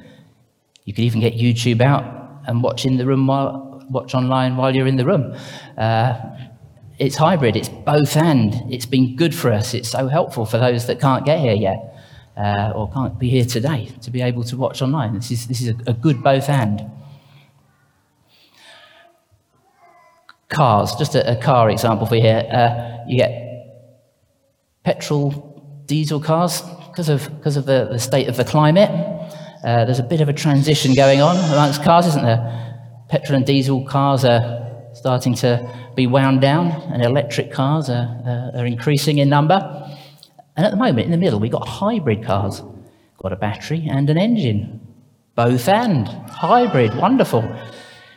You 0.85 0.93
could 0.93 1.05
even 1.05 1.21
get 1.21 1.35
YouTube 1.35 1.81
out 1.81 2.43
and 2.47 2.63
watch 2.63 2.87
in 2.87 2.97
the 2.97 3.07
room 3.07 3.27
while, 3.27 3.85
watch 3.91 4.15
online 4.15 4.57
while 4.57 4.75
you're 4.75 4.87
in 4.87 4.97
the 4.97 5.05
room. 5.05 5.37
Uh, 5.77 6.15
it's 6.99 7.17
hybrid, 7.17 7.57
it's 7.57 7.69
both 7.69 8.17
and. 8.17 8.55
It's 8.73 8.87
been 8.87 9.17
good 9.17 9.35
for 9.35 9.53
us. 9.53 9.75
It's 9.75 9.91
so 9.91 10.09
helpful 10.09 10.47
for 10.47 10.59
those 10.59 10.87
that 10.87 11.01
can't 11.01 11.25
get 11.25 11.41
here 11.41 11.55
yet 11.55 11.95
uh, 12.37 12.73
or 12.75 12.91
can't 12.91 13.19
be 13.19 13.29
here 13.29 13.45
today 13.45 13.93
to 14.03 14.11
be 14.11 14.23
able 14.23 14.45
to 14.45 14.57
watch 14.57 14.81
online. 14.81 15.15
This 15.15 15.31
is, 15.31 15.47
this 15.47 15.61
is 15.61 15.69
a, 15.69 15.77
a 15.91 15.93
good 15.93 16.23
both 16.23 16.49
and. 16.49 16.91
Cars, 20.49 20.95
just 20.95 21.15
a, 21.15 21.33
a 21.33 21.37
car 21.37 21.71
example 21.71 22.07
for 22.07 22.17
you 22.17 22.23
here. 22.23 22.49
Uh, 22.51 23.05
you 23.07 23.19
get 23.19 23.43
petrol 24.85 25.83
diesel 25.87 26.21
cars 26.21 26.63
because 26.89 27.09
of, 27.09 27.37
because 27.37 27.57
of 27.57 27.67
the, 27.67 27.89
the 27.91 27.99
state 27.99 28.29
of 28.29 28.37
the 28.37 28.45
climate. 28.45 28.91
Uh, 29.65 29.85
there's 29.85 29.99
a 29.99 30.05
bit 30.05 30.21
of 30.21 30.29
a 30.29 30.33
transition 30.33 30.95
going 30.95 31.21
on 31.21 31.37
amongst 31.53 31.83
cars, 31.83 32.07
isn't 32.07 32.23
there? 32.23 32.63
Petrol 33.09 33.37
and 33.37 33.45
diesel 33.45 33.85
cars 33.85 34.25
are 34.25 34.66
starting 34.97 35.35
to 35.35 35.69
be 35.95 36.07
wound 36.07 36.41
down, 36.41 36.71
and 36.93 37.03
electric 37.03 37.53
cars 37.53 37.91
are, 37.91 38.09
uh, 38.27 38.59
are 38.59 38.67
increasing 38.67 39.19
in 39.19 39.29
number. 39.29 39.61
And 40.57 40.65
at 40.65 40.71
the 40.71 40.79
moment, 40.79 41.01
in 41.01 41.11
the 41.11 41.19
middle, 41.19 41.39
we've 41.39 41.53
got 41.53 41.69
hybrid 41.69 42.25
cars. 42.25 42.63
Got 43.19 43.33
a 43.33 43.37
battery 43.37 43.87
and 43.91 44.09
an 44.09 44.17
engine. 44.17 44.81
Both 45.35 45.69
and. 45.69 46.09
Hybrid. 46.09 46.97
Wonderful. 46.97 47.43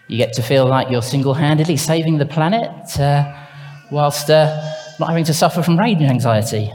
You 0.07 0.17
get 0.17 0.33
to 0.33 0.41
feel 0.41 0.65
like 0.65 0.89
you're 0.89 1.01
single 1.01 1.33
handedly 1.33 1.77
saving 1.77 2.17
the 2.17 2.25
planet 2.25 2.99
uh, 2.99 3.45
whilst 3.91 4.29
uh, 4.29 4.45
not 4.99 5.09
having 5.09 5.25
to 5.25 5.33
suffer 5.33 5.61
from 5.61 5.77
range 5.77 6.01
anxiety. 6.01 6.71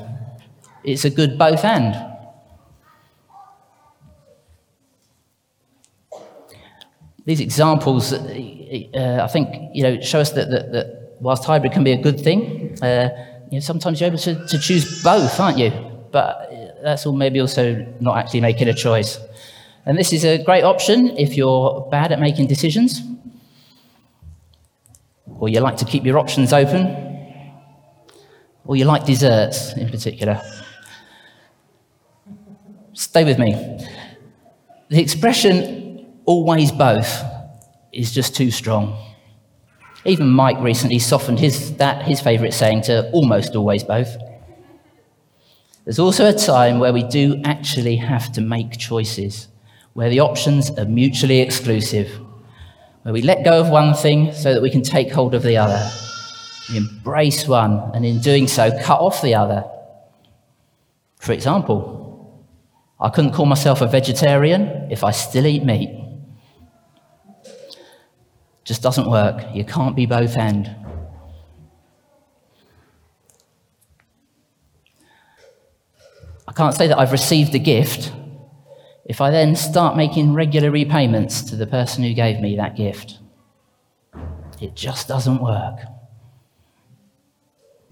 It's 0.84 1.06
a 1.06 1.10
good 1.10 1.38
both 1.38 1.64
and. 1.64 1.94
These 7.24 7.40
examples, 7.40 8.12
uh, 8.94 9.24
I 9.24 9.28
think, 9.28 9.48
you 9.72 9.82
know, 9.82 10.00
show 10.00 10.20
us 10.20 10.30
that, 10.32 10.50
that, 10.50 10.72
that, 10.72 11.16
whilst 11.20 11.44
hybrid 11.44 11.72
can 11.72 11.84
be 11.84 11.92
a 11.92 12.02
good 12.06 12.20
thing, 12.20 12.76
uh, 12.82 13.08
you 13.50 13.58
know, 13.58 13.60
sometimes 13.60 14.00
you're 14.00 14.08
able 14.08 14.18
to, 14.18 14.46
to 14.46 14.58
choose 14.58 15.02
both, 15.02 15.38
aren't 15.38 15.58
you? 15.58 15.70
But 16.10 16.50
that's 16.82 17.06
all 17.06 17.12
maybe 17.12 17.40
also 17.40 17.87
not 18.00 18.18
actually 18.18 18.40
making 18.40 18.68
a 18.68 18.74
choice. 18.74 19.18
And 19.87 19.98
this 19.98 20.12
is 20.12 20.24
a 20.24 20.42
great 20.42 20.64
option 20.64 21.16
if 21.18 21.37
you're 21.37 21.87
bad 21.90 22.12
at 22.12 22.20
making 22.20 22.46
decisions, 22.46 23.02
or 25.38 25.48
you 25.48 25.60
like 25.60 25.76
to 25.78 25.84
keep 25.84 26.04
your 26.04 26.18
options 26.18 26.52
open, 26.52 26.82
or 28.64 28.76
you 28.76 28.84
like 28.84 29.04
desserts 29.04 29.74
in 29.74 29.88
particular. 29.90 30.40
Stay 32.92 33.24
with 33.24 33.38
me. 33.38 33.52
The 34.88 35.00
expression 35.00 36.20
always 36.24 36.72
both 36.72 37.22
is 37.94 38.12
just 38.12 38.35
too 38.35 38.50
strong. 38.50 38.96
Even 40.04 40.28
Mike 40.28 40.59
recently 40.61 40.98
softened 40.98 41.38
his, 41.38 41.76
that, 41.76 42.02
his 42.02 42.20
favourite 42.20 42.52
saying 42.52 42.83
to 42.83 43.11
almost 43.12 43.57
always 43.57 43.83
both. 43.83 44.16
There's 45.85 45.98
also 45.98 46.26
a 46.26 46.33
time 46.33 46.78
where 46.78 46.92
we 46.92 47.02
do 47.02 47.40
actually 47.44 47.96
have 47.96 48.33
to 48.33 48.40
make 48.40 48.78
choices, 48.78 49.48
where 49.92 50.11
the 50.11 50.20
options 50.20 50.70
are 50.78 50.85
mutually 50.85 51.40
exclusive, 51.40 52.11
where 53.02 53.12
we 53.12 53.22
let 53.22 53.44
go 53.44 53.61
of 53.61 53.68
one 53.68 53.94
thing 53.94 54.33
so 54.33 54.52
that 54.52 54.62
we 54.62 54.70
can 54.70 54.83
take 54.83 55.12
hold 55.12 55.35
of 55.35 55.42
the 55.42 55.57
other. 55.57 55.90
We 56.70 56.78
embrace 56.78 57.46
one, 57.46 57.90
and 57.94 58.04
in 58.04 58.20
doing 58.20 58.46
so, 58.46 58.70
cut 58.83 59.00
off 59.00 59.22
the 59.22 59.35
other. 59.35 59.64
For 61.18 61.33
example, 61.33 62.44
I 63.00 63.11
couldn't 63.11 63.33
call 63.33 63.46
myself 63.46 63.80
a 63.80 63.87
vegetarian 63.87 64.90
if 64.90 65.04
I 65.04 65.11
still 65.11 65.46
eat 65.46 65.64
meat. 65.64 66.03
Just 68.64 68.83
doesn't 68.83 69.09
work. 69.09 69.44
You 69.55 69.64
can't 69.64 69.94
be 69.94 70.07
both 70.07 70.37
end. 70.37 70.74
I 76.48 76.53
can't 76.53 76.74
say 76.74 76.87
that 76.88 76.98
I've 76.98 77.12
received 77.12 77.55
a 77.55 77.59
gift 77.59 78.12
if 79.05 79.20
I 79.20 79.31
then 79.31 79.55
start 79.55 79.96
making 79.96 80.33
regular 80.33 80.70
repayments 80.70 81.42
to 81.42 81.57
the 81.57 81.66
person 81.66 82.05
who 82.05 82.14
gave 82.14 82.40
me 82.40 82.57
that 82.57 82.77
gift. 82.77 83.18
It 84.61 84.74
just 84.74 85.09
doesn't 85.09 85.42
work. 85.42 85.81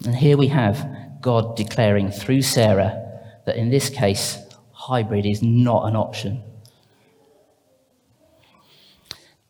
And 0.05 0.15
here 0.15 0.37
we 0.37 0.47
have 0.47 1.19
God 1.21 1.55
declaring 1.55 2.09
through 2.11 2.41
Sarah 2.41 2.99
that 3.45 3.57
in 3.57 3.69
this 3.69 3.89
case, 3.89 4.39
hybrid 4.71 5.25
is 5.25 5.43
not 5.43 5.87
an 5.87 5.95
option. 5.95 6.43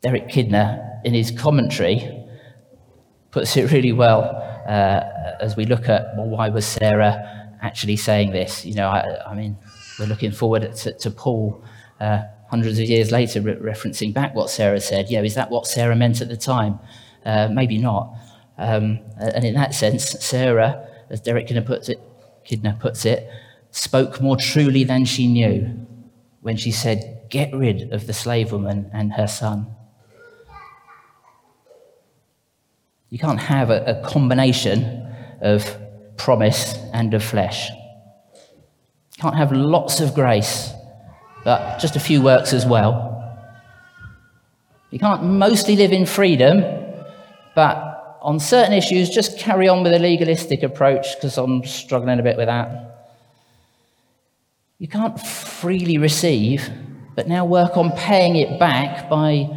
Derek 0.03 0.27
Kidner, 0.27 0.99
in 1.05 1.13
his 1.13 1.31
commentary, 1.31 2.25
puts 3.31 3.55
it 3.55 3.71
really 3.71 3.93
well 3.93 4.21
uh, 4.67 5.01
as 5.39 5.55
we 5.55 5.65
look 5.65 5.87
at 5.87 6.15
well, 6.17 6.27
why 6.27 6.49
was 6.49 6.65
Sarah 6.65 7.55
actually 7.61 7.95
saying 7.95 8.31
this? 8.31 8.65
You 8.65 8.75
know, 8.75 8.89
I, 8.89 9.31
I 9.31 9.33
mean, 9.33 9.57
we're 9.97 10.07
looking 10.07 10.31
forward 10.31 10.75
to, 10.75 10.93
to 10.93 11.09
Paul 11.09 11.63
uh, 12.01 12.23
hundreds 12.49 12.79
of 12.79 12.85
years 12.85 13.11
later 13.11 13.41
re- 13.41 13.55
referencing 13.55 14.13
back 14.13 14.35
what 14.35 14.49
Sarah 14.49 14.81
said. 14.81 15.09
You 15.09 15.17
know, 15.17 15.23
is 15.23 15.35
that 15.35 15.49
what 15.49 15.67
Sarah 15.67 15.95
meant 15.95 16.19
at 16.19 16.27
the 16.27 16.37
time? 16.37 16.79
Uh, 17.25 17.47
maybe 17.51 17.77
not. 17.77 18.13
Um, 18.57 18.99
and 19.17 19.45
in 19.45 19.53
that 19.55 19.73
sense, 19.73 20.09
Sarah, 20.23 20.85
as 21.09 21.21
Derek 21.21 21.47
Kidner 21.47 21.65
puts 21.65 21.87
it, 21.87 21.99
Kidner 22.45 22.77
puts 22.77 23.05
it, 23.05 23.29
spoke 23.71 24.21
more 24.21 24.35
truly 24.35 24.83
than 24.83 25.05
she 25.05 25.27
knew 25.27 25.87
when 26.41 26.57
she 26.57 26.71
said, 26.71 27.21
Get 27.29 27.53
rid 27.53 27.91
of 27.93 28.05
the 28.05 28.13
slave 28.13 28.51
woman 28.51 28.91
and 28.93 29.13
her 29.13 29.27
son. 29.27 29.73
You 33.13 33.19
can't 33.19 33.39
have 33.39 33.69
a, 33.69 33.83
a 33.85 34.01
combination 34.01 35.07
of 35.39 35.77
promise 36.17 36.79
and 36.93 37.13
of 37.13 37.23
flesh. 37.23 37.69
You 37.69 39.21
can't 39.21 39.35
have 39.35 39.51
lots 39.51 39.99
of 39.99 40.15
grace, 40.15 40.71
but 41.43 41.77
just 41.77 41.95
a 41.95 41.99
few 41.99 42.23
works 42.23 42.53
as 42.53 42.65
well. 42.65 43.37
You 44.89 44.97
can't 44.97 45.21
mostly 45.21 45.75
live 45.75 45.91
in 45.91 46.07
freedom, 46.07 46.63
but 47.53 48.17
on 48.19 48.39
certain 48.39 48.73
issues, 48.73 49.11
just 49.11 49.37
carry 49.37 49.67
on 49.67 49.83
with 49.83 49.93
a 49.93 49.99
legalistic 49.99 50.63
approach 50.63 51.13
because 51.13 51.37
I'm 51.37 51.63
struggling 51.65 52.19
a 52.19 52.23
bit 52.23 52.35
with 52.35 52.47
that. 52.47 53.11
You 54.79 54.87
can't 54.87 55.19
freely 55.19 55.99
receive, 55.99 56.67
but 57.15 57.27
now 57.27 57.45
work 57.45 57.77
on 57.77 57.91
paying 57.91 58.37
it 58.37 58.59
back 58.59 59.07
by 59.07 59.51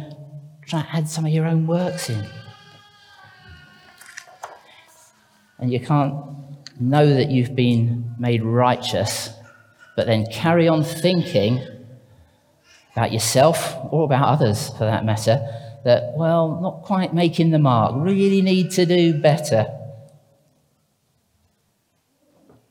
trying 0.67 0.85
to 0.85 0.95
add 0.95 1.09
some 1.09 1.25
of 1.25 1.31
your 1.31 1.47
own 1.47 1.65
works 1.65 2.11
in. 2.11 2.23
And 5.59 5.71
you 5.71 5.79
can't 5.79 6.15
know 6.79 7.07
that 7.13 7.29
you've 7.29 7.55
been 7.55 8.13
made 8.19 8.43
righteous, 8.43 9.29
but 9.95 10.05
then 10.05 10.25
carry 10.31 10.67
on 10.67 10.83
thinking 10.83 11.65
about 12.93 13.11
yourself 13.11 13.75
or 13.91 14.05
about 14.05 14.27
others 14.27 14.69
for 14.69 14.85
that 14.85 15.05
matter 15.05 15.39
that, 15.83 16.13
well, 16.15 16.59
not 16.61 16.83
quite 16.83 17.13
making 17.13 17.51
the 17.51 17.59
mark, 17.59 17.93
really 17.95 18.41
need 18.41 18.71
to 18.71 18.85
do 18.85 19.13
better. 19.19 19.67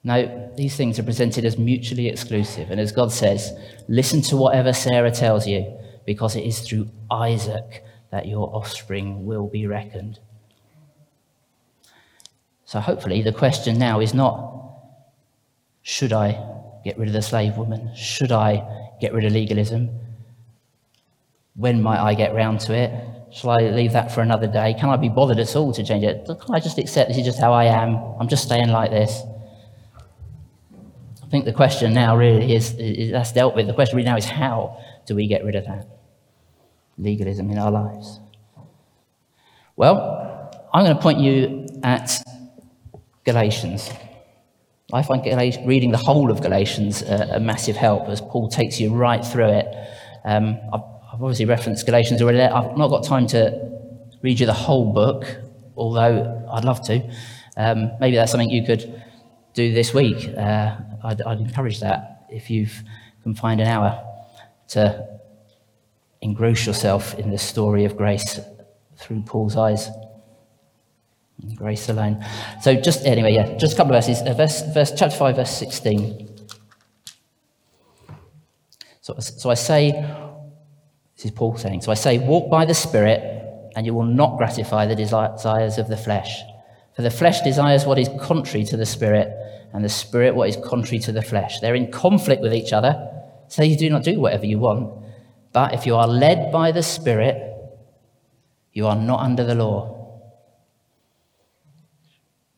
No, 0.05 0.53
these 0.57 0.77
things 0.77 0.99
are 0.99 1.03
presented 1.03 1.45
as 1.45 1.59
mutually 1.59 2.09
exclusive. 2.09 2.71
And 2.71 2.79
as 2.79 2.93
God 2.93 3.11
says, 3.11 3.53
listen 3.89 4.23
to 4.23 4.37
whatever 4.37 4.73
Sarah 4.73 5.11
tells 5.11 5.47
you, 5.47 5.77
because 6.05 6.37
it 6.37 6.45
is 6.45 6.61
through 6.61 6.89
Isaac 7.11 7.85
that 8.11 8.27
your 8.27 8.55
offspring 8.55 9.27
will 9.27 9.49
be 9.49 9.67
reckoned. 9.67 10.21
So 12.67 12.81
hopefully, 12.81 13.23
the 13.23 13.33
question 13.33 13.79
now 13.79 14.01
is 14.01 14.13
not 14.13 14.53
should 15.83 16.13
I 16.13 16.37
get 16.85 16.99
rid 16.99 17.07
of 17.09 17.15
the 17.15 17.23
slave 17.23 17.57
woman? 17.57 17.95
Should 17.95 18.33
I 18.33 18.91
get 19.01 19.15
rid 19.15 19.25
of 19.25 19.33
legalism? 19.33 19.89
When 21.55 21.81
might 21.81 22.01
I 22.01 22.15
get 22.15 22.35
round 22.35 22.59
to 22.63 22.75
it? 22.75 22.91
Shall 23.33 23.51
I 23.51 23.59
leave 23.71 23.93
that 23.93 24.11
for 24.11 24.21
another 24.21 24.49
day? 24.49 24.75
Can 24.75 24.89
I 24.89 24.97
be 24.97 25.09
bothered 25.09 25.39
at 25.39 25.55
all 25.55 25.73
to 25.73 25.85
change 25.85 26.03
it? 26.03 26.27
Can 26.27 26.55
I 26.55 26.59
just 26.59 26.77
accept 26.79 27.09
this 27.09 27.19
is 27.19 27.25
just 27.25 27.39
how 27.39 27.53
I 27.53 27.65
am? 27.67 27.97
I'm 28.19 28.27
just 28.29 28.43
staying 28.43 28.71
like 28.71 28.91
this. 28.91 29.23
I 31.23 31.29
think 31.29 31.45
the 31.45 31.53
question 31.53 31.93
now 31.93 32.17
really 32.17 32.53
is, 32.53 32.75
is 32.75 33.13
that's 33.13 33.33
dealt 33.33 33.55
with. 33.55 33.69
The 33.69 33.75
question 33.75 33.97
really 33.97 34.09
now 34.09 34.17
is 34.17 34.25
how 34.25 34.83
do 35.07 35.15
we 35.15 35.29
get 35.29 35.45
rid 35.45 35.55
of 35.55 35.67
that 35.67 35.87
legalism 36.99 37.49
in 37.51 37.59
our 37.59 37.71
lives? 37.71 38.19
Well, 39.77 40.69
I'm 40.75 40.85
going 40.85 40.97
to 40.97 41.03
point 41.03 41.21
you 41.21 41.67
at 41.85 42.23
Galatians. 43.27 43.91
I 44.93 45.03
find 45.03 45.27
reading 45.67 45.91
the 45.91 45.99
whole 45.99 46.31
of 46.31 46.41
Galatians 46.41 47.03
a, 47.03 47.33
a, 47.35 47.41
massive 47.41 47.75
help 47.75 48.09
as 48.09 48.21
Paul 48.21 48.49
takes 48.49 48.79
you 48.79 48.95
right 48.95 49.25
through 49.25 49.49
it. 49.49 49.67
Um, 50.25 50.61
I've, 50.73 50.81
I've, 51.13 51.23
obviously 51.23 51.45
referenced 51.45 51.85
Galatians 51.87 52.23
already. 52.23 52.39
I've 52.41 52.77
not 52.77 52.89
got 52.89 53.03
time 53.03 53.27
to 53.29 53.69
read 54.23 54.39
you 54.39 54.47
the 54.47 54.53
whole 54.53 54.93
book, 54.93 55.25
although 55.77 56.49
I'd 56.53 56.65
love 56.65 56.87
to. 56.87 57.03
Um, 57.57 57.91
maybe 58.01 58.15
that's 58.15 58.31
something 58.31 58.49
you 58.49 58.65
could 58.65 59.03
do 59.55 59.75
this 59.75 59.93
week. 59.93 60.29
Uh, 60.29 60.77
I'd, 61.03 61.21
I'd 61.23 61.41
encourage 61.41 61.81
that 61.81 62.27
if 62.31 62.49
you 62.49 62.69
can 63.25 63.35
find 63.35 63.61
an 63.61 63.67
hour 63.67 64.05
to 64.69 65.05
engross 66.23 66.65
yourself 66.65 67.19
in 67.19 67.31
the 67.31 67.39
story 67.39 67.87
of 67.87 67.97
grace 67.97 68.39
through 68.97 69.23
Paul's 69.23 69.57
eyes. 69.57 69.91
Grace 71.55 71.89
alone. 71.89 72.25
So 72.61 72.75
just 72.75 73.07
anyway, 73.07 73.33
yeah, 73.33 73.57
just 73.57 73.75
a 73.75 73.77
couple 73.77 73.95
of 73.95 74.05
verses. 74.05 74.21
Uh, 74.27 74.35
verse, 74.35 74.63
verse 74.75 74.93
chapter 74.97 75.17
five, 75.17 75.37
verse 75.37 75.51
sixteen. 75.51 76.29
So, 79.01 79.15
so 79.19 79.51
I 79.51 79.55
say, 79.55 79.93
this 81.15 81.27
is 81.27 81.31
Paul 81.31 81.57
saying. 81.57 81.83
So 81.83 81.93
I 81.93 81.95
say, 81.95 82.19
walk 82.19 82.51
by 82.51 82.65
the 82.65 82.75
Spirit, 82.75 83.21
and 83.77 83.87
you 83.87 83.95
will 83.95 84.05
not 84.05 84.37
gratify 84.37 84.87
the 84.87 84.97
desires 84.97 85.79
of 85.79 85.89
the 85.89 85.97
flesh. 85.97 86.43
For 86.95 87.03
the 87.03 87.11
flesh 87.11 87.41
desires 87.43 87.87
what 87.87 87.99
is 87.99 88.11
contrary 88.21 88.65
to 88.65 88.77
the 88.77 88.87
Spirit, 88.87 89.29
and 89.73 89.85
the 89.85 89.89
Spirit 89.89 90.35
what 90.35 90.49
is 90.49 90.57
contrary 90.57 90.99
to 91.01 91.13
the 91.13 91.23
flesh. 91.23 91.61
They're 91.61 91.75
in 91.75 91.91
conflict 91.93 92.43
with 92.43 92.53
each 92.53 92.73
other, 92.73 93.09
so 93.49 93.63
you 93.63 93.77
do 93.77 93.89
not 93.89 94.03
do 94.03 94.19
whatever 94.19 94.45
you 94.45 94.59
want. 94.59 94.93
But 95.53 95.73
if 95.73 95.87
you 95.87 95.95
are 95.95 96.09
led 96.09 96.53
by 96.53 96.73
the 96.73 96.83
Spirit, 96.83 97.55
you 98.73 98.87
are 98.87 98.97
not 98.97 99.21
under 99.21 99.45
the 99.45 99.55
law. 99.55 99.95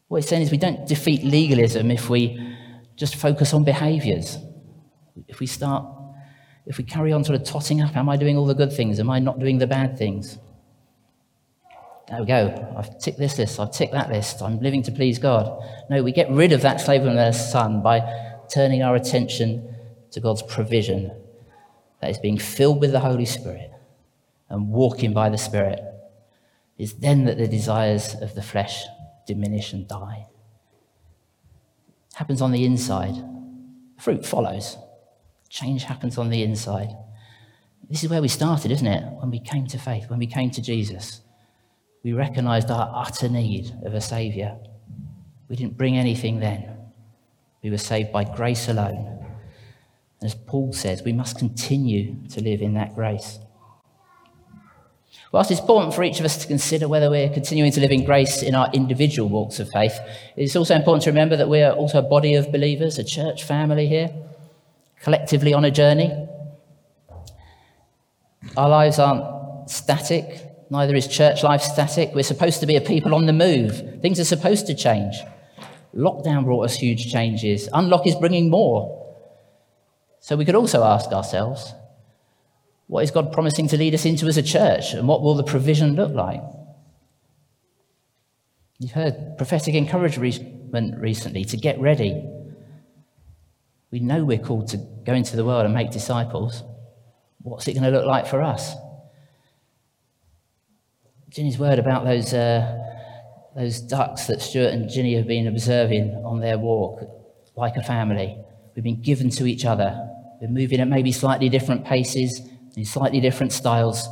What 0.09 0.23
he's 0.23 0.29
saying 0.29 0.43
is 0.43 0.51
we 0.51 0.57
don't 0.57 0.87
defeat 0.87 1.23
legalism 1.23 1.91
if 1.91 2.09
we 2.11 2.57
just 2.97 3.15
focus 3.15 3.55
on 3.55 3.63
behaviors. 3.65 4.39
If 5.29 5.41
we 5.41 5.47
start, 5.47 5.87
if 6.67 6.79
we 6.79 6.85
carry 6.85 7.13
on 7.13 7.25
sort 7.25 7.41
of 7.41 7.47
totting 7.47 7.81
up, 7.83 7.97
am 7.97 8.09
I 8.09 8.17
doing 8.17 8.37
all 8.37 8.47
the 8.47 8.55
good 8.55 8.73
things? 8.73 8.99
Am 8.99 9.11
I 9.11 9.19
not 9.19 9.39
doing 9.39 9.59
the 9.59 9.67
bad 9.67 9.99
things? 9.99 10.39
There 12.09 12.21
we 12.21 12.27
go. 12.27 12.75
I've 12.77 12.99
ticked 12.99 13.19
this 13.19 13.37
list. 13.39 13.61
I've 13.61 13.71
ticked 13.71 13.93
that 13.93 14.11
list. 14.11 14.41
I'm 14.41 14.61
living 14.61 14.83
to 14.85 14.93
please 14.93 15.19
God. 15.19 15.63
No, 15.91 16.03
we 16.03 16.11
get 16.11 16.31
rid 16.31 16.53
of 16.53 16.63
that 16.63 16.81
slave 16.81 17.05
and 17.05 17.19
their 17.19 17.35
son 17.35 17.83
by 17.83 18.01
turning 18.49 18.83
our 18.83 18.97
attention 18.97 19.75
to 20.13 20.21
God's 20.21 20.43
provision 20.43 21.13
that 22.01 22.09
is 22.11 22.19
being 22.19 22.39
filled 22.39 22.81
with 22.81 22.93
the 22.93 23.01
Holy 23.01 23.27
Spirit 23.27 23.71
and 24.49 24.71
walking 24.71 25.13
by 25.13 25.29
the 25.29 25.37
Spirit. 25.37 25.81
It's 26.79 26.95
then 26.95 27.27
that 27.27 27.37
the 27.37 27.49
desires 27.49 28.15
of 28.23 28.35
the 28.35 28.43
flesh 28.43 28.85
diminish 29.29 29.73
and 29.73 29.87
die. 29.87 30.27
It 32.11 32.17
happens 32.17 32.43
on 32.43 32.51
the 32.51 32.65
inside. 32.65 33.15
Fruit 33.99 34.27
follows. 34.27 34.77
Change 35.49 35.85
happens 35.85 36.19
on 36.19 36.31
the 36.31 36.43
inside. 36.43 36.89
This 37.89 38.03
is 38.03 38.11
where 38.11 38.23
we 38.23 38.29
started, 38.29 38.71
isn't 38.71 38.87
it? 38.87 39.05
When 39.21 39.31
we 39.31 39.39
came 39.39 39.67
to 39.69 39.79
faith, 39.79 40.09
when 40.11 40.19
we 40.19 40.27
came 40.27 40.51
to 40.53 40.63
Jesus. 40.63 41.21
We 42.03 42.13
recognized 42.13 42.71
our 42.71 42.91
utter 42.95 43.29
need 43.29 43.75
of 43.85 43.95
a 43.95 44.01
Savior. 44.01 44.57
We 45.49 45.57
didn't 45.57 45.77
bring 45.77 45.97
anything 45.97 46.41
then. 46.41 46.77
We 47.63 47.71
were 47.71 47.79
saved 47.79 48.13
by 48.13 48.25
grace 48.25 48.69
alone. 48.69 49.27
As 50.23 50.35
Paul 50.35 50.73
says, 50.73 51.03
we 51.03 51.13
must 51.13 51.39
continue 51.39 52.17
to 52.29 52.41
live 52.41 52.63
in 52.63 52.75
that 52.75 52.95
grace. 52.95 53.39
Whilst 55.31 55.51
it's 55.51 55.61
important 55.61 55.95
for 55.95 56.03
each 56.03 56.21
of 56.21 56.25
us 56.25 56.39
to 56.39 56.47
consider 56.47 56.89
whether 56.89 57.11
we're 57.11 57.29
continuing 57.29 57.71
to 57.73 57.81
live 57.81 57.91
in 57.91 58.05
grace 58.05 58.43
in 58.43 58.55
our 58.55 58.71
individual 58.73 59.29
walks 59.29 59.61
of 59.61 59.69
faith, 59.69 59.99
it's 60.37 60.57
also 60.57 60.75
important 60.75 61.03
to 61.05 61.11
remember 61.11 61.37
that 61.37 61.51
we 61.51 61.61
are 61.61 61.73
also 61.73 61.99
a 61.99 62.03
body 62.03 62.35
of 62.35 62.51
believers, 62.51 62.99
a 62.99 63.05
church 63.05 63.45
family 63.45 63.87
here, 63.87 64.11
collectively 65.03 65.53
on 65.53 65.67
a 65.67 65.71
journey. 65.71 66.29
Our 68.57 68.71
lives 68.71 68.99
aren't 68.99 69.71
static, 69.71 70.71
neither 70.71 70.95
is 70.95 71.07
church 71.07 71.43
life 71.43 71.61
static. 71.61 72.13
We're 72.15 72.23
supposed 72.23 72.61
to 72.61 72.67
be 72.67 72.77
a 72.77 72.81
people 72.81 73.15
on 73.15 73.27
the 73.27 73.35
move. 73.35 74.01
Things 74.01 74.19
are 74.19 74.25
supposed 74.25 74.67
to 74.69 74.75
change. 74.75 75.17
Lockdown 75.95 76.45
brought 76.45 76.63
us 76.63 76.77
huge 76.77 77.13
changes, 77.13 77.69
unlock 77.75 78.07
is 78.07 78.15
bringing 78.15 78.49
more. 78.49 78.95
So 80.21 80.37
we 80.37 80.47
could 80.47 80.55
also 80.55 80.85
ask 80.85 81.11
ourselves 81.11 81.75
what 82.89 83.05
is 83.05 83.11
God 83.11 83.33
promising 83.33 83.69
to 83.69 83.77
lead 83.77 83.95
us 83.95 84.05
into 84.07 84.27
as 84.27 84.39
a 84.39 84.43
church? 84.43 84.95
And 84.95 85.07
what 85.07 85.23
will 85.23 85.35
the 85.35 85.45
provision 85.45 85.95
look 85.95 86.13
like? 86.13 86.43
You've 88.79 88.93
heard 88.93 89.37
prophetic 89.37 89.75
encouragement 89.75 90.99
recently 90.99 91.45
to 91.45 91.57
get 91.57 91.79
ready. 91.79 92.25
We 93.91 94.01
know 94.01 94.25
we're 94.25 94.39
called 94.39 94.69
to 94.69 94.79
go 95.05 95.13
into 95.13 95.37
the 95.37 95.45
world 95.45 95.67
and 95.67 95.75
make 95.75 95.91
disciples. 95.91 96.63
What's 97.43 97.69
it 97.69 97.75
going 97.75 97.85
to 97.85 97.91
look 97.91 98.07
like 98.07 98.27
for 98.27 98.43
us? 98.43 98.75
Ginny's 101.29 101.59
word 101.59 101.79
about 101.79 102.05
those, 102.05 102.33
uh, 102.33 102.79
those 103.55 103.81
ducks 103.81 104.27
that 104.29 104.41
Stuart 104.41 104.73
and 104.73 104.89
Ginny 104.89 105.15
have 105.17 105.27
been 105.27 105.47
observing 105.47 106.15
on 106.25 106.41
their 106.41 106.59
walk, 106.59 107.03
like 107.55 107.77
a 107.77 107.83
family. 107.83 108.39
We've 108.75 108.85
been 108.85 109.03
given 109.03 109.29
to 109.31 109.47
each 109.47 109.67
other. 109.67 110.09
We're 110.41 110.49
moving 110.49 110.81
at 110.81 110.89
maybe 110.89 111.13
slightly 111.13 111.51
different 111.51 111.85
paces, 111.85 112.41
in 112.79 112.85
slightly 112.85 113.21
different 113.21 113.53
styles, 113.53 114.09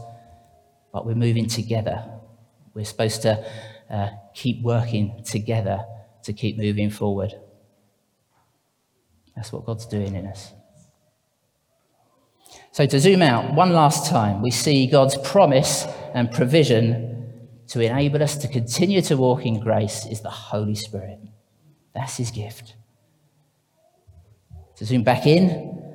but 0.92 1.06
we're 1.06 1.14
moving 1.14 1.46
together. 1.46 2.04
We're 2.74 2.84
supposed 2.84 3.22
to 3.22 3.46
uh, 3.88 4.08
keep 4.34 4.60
working 4.60 5.22
together 5.24 5.84
to 6.24 6.32
keep 6.32 6.58
moving 6.58 6.90
forward. 6.90 7.32
That's 9.36 9.52
what 9.52 9.64
God's 9.64 9.86
doing 9.86 10.16
in 10.16 10.26
us. 10.26 10.52
So, 12.72 12.86
to 12.86 12.98
zoom 12.98 13.22
out 13.22 13.54
one 13.54 13.72
last 13.72 14.10
time, 14.10 14.42
we 14.42 14.50
see 14.50 14.88
God's 14.88 15.16
promise 15.18 15.86
and 16.12 16.28
provision 16.32 17.46
to 17.68 17.80
enable 17.80 18.20
us 18.20 18.36
to 18.38 18.48
continue 18.48 19.00
to 19.02 19.16
walk 19.16 19.46
in 19.46 19.60
grace 19.60 20.06
is 20.06 20.22
the 20.22 20.30
Holy 20.30 20.74
Spirit. 20.74 21.20
That's 21.94 22.16
his 22.16 22.32
gift. 22.32 22.74
To 24.78 24.84
zoom 24.84 25.04
back 25.04 25.24
in, 25.24 25.85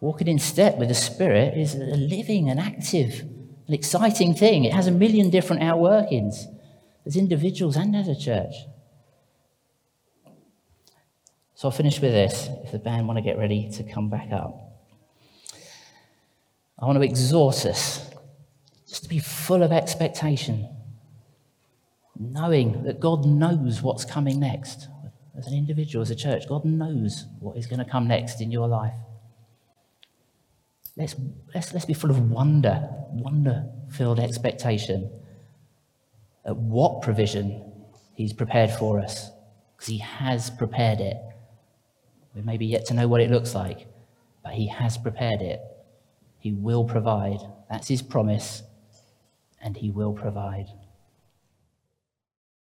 walking 0.00 0.28
in 0.28 0.38
step 0.38 0.76
with 0.76 0.88
the 0.88 0.94
Spirit 0.94 1.56
is 1.56 1.74
a 1.74 1.78
living 1.78 2.48
and 2.48 2.60
active, 2.60 3.20
an 3.66 3.74
exciting 3.74 4.34
thing. 4.34 4.64
It 4.64 4.72
has 4.72 4.86
a 4.86 4.92
million 4.92 5.30
different 5.30 5.62
outworkings 5.62 6.44
as 7.06 7.16
individuals 7.16 7.76
and 7.76 7.96
as 7.96 8.08
a 8.08 8.18
church. 8.18 8.54
So 11.54 11.68
I'll 11.68 11.72
finish 11.72 12.00
with 12.00 12.12
this 12.12 12.48
if 12.64 12.70
the 12.70 12.78
band 12.78 13.08
want 13.08 13.16
to 13.16 13.22
get 13.22 13.36
ready 13.36 13.68
to 13.72 13.82
come 13.82 14.08
back 14.08 14.30
up. 14.32 14.54
I 16.78 16.86
want 16.86 16.96
to 16.98 17.02
exhort 17.02 17.66
us 17.66 18.08
just 18.86 19.02
to 19.02 19.08
be 19.08 19.18
full 19.18 19.64
of 19.64 19.72
expectation, 19.72 20.68
knowing 22.16 22.84
that 22.84 23.00
God 23.00 23.26
knows 23.26 23.82
what's 23.82 24.04
coming 24.04 24.38
next. 24.38 24.86
As 25.36 25.46
an 25.48 25.54
individual, 25.54 26.02
as 26.02 26.10
a 26.10 26.16
church, 26.16 26.48
God 26.48 26.64
knows 26.64 27.26
what 27.40 27.56
is 27.56 27.66
going 27.66 27.78
to 27.78 27.90
come 27.90 28.06
next 28.06 28.40
in 28.40 28.52
your 28.52 28.68
life. 28.68 28.94
Let's, 30.98 31.16
let's, 31.54 31.72
let's 31.72 31.86
be 31.86 31.94
full 31.94 32.10
of 32.10 32.30
wonder, 32.30 32.86
wonder 33.10 33.64
filled 33.88 34.20
expectation 34.20 35.10
at 36.44 36.56
what 36.56 37.00
provision 37.00 37.64
He's 38.14 38.32
prepared 38.32 38.70
for 38.70 39.00
us, 39.00 39.30
because 39.74 39.88
He 39.88 39.98
has 39.98 40.50
prepared 40.50 41.00
it. 41.00 41.16
We 42.34 42.42
may 42.42 42.58
be 42.58 42.66
yet 42.66 42.84
to 42.86 42.94
know 42.94 43.08
what 43.08 43.22
it 43.22 43.30
looks 43.30 43.54
like, 43.54 43.86
but 44.44 44.52
He 44.52 44.66
has 44.66 44.98
prepared 44.98 45.40
it. 45.40 45.60
He 46.38 46.52
will 46.52 46.84
provide. 46.84 47.38
That's 47.70 47.88
His 47.88 48.02
promise 48.02 48.62
and 49.60 49.76
he 49.76 49.90
will 49.90 50.12
provide. 50.12 50.66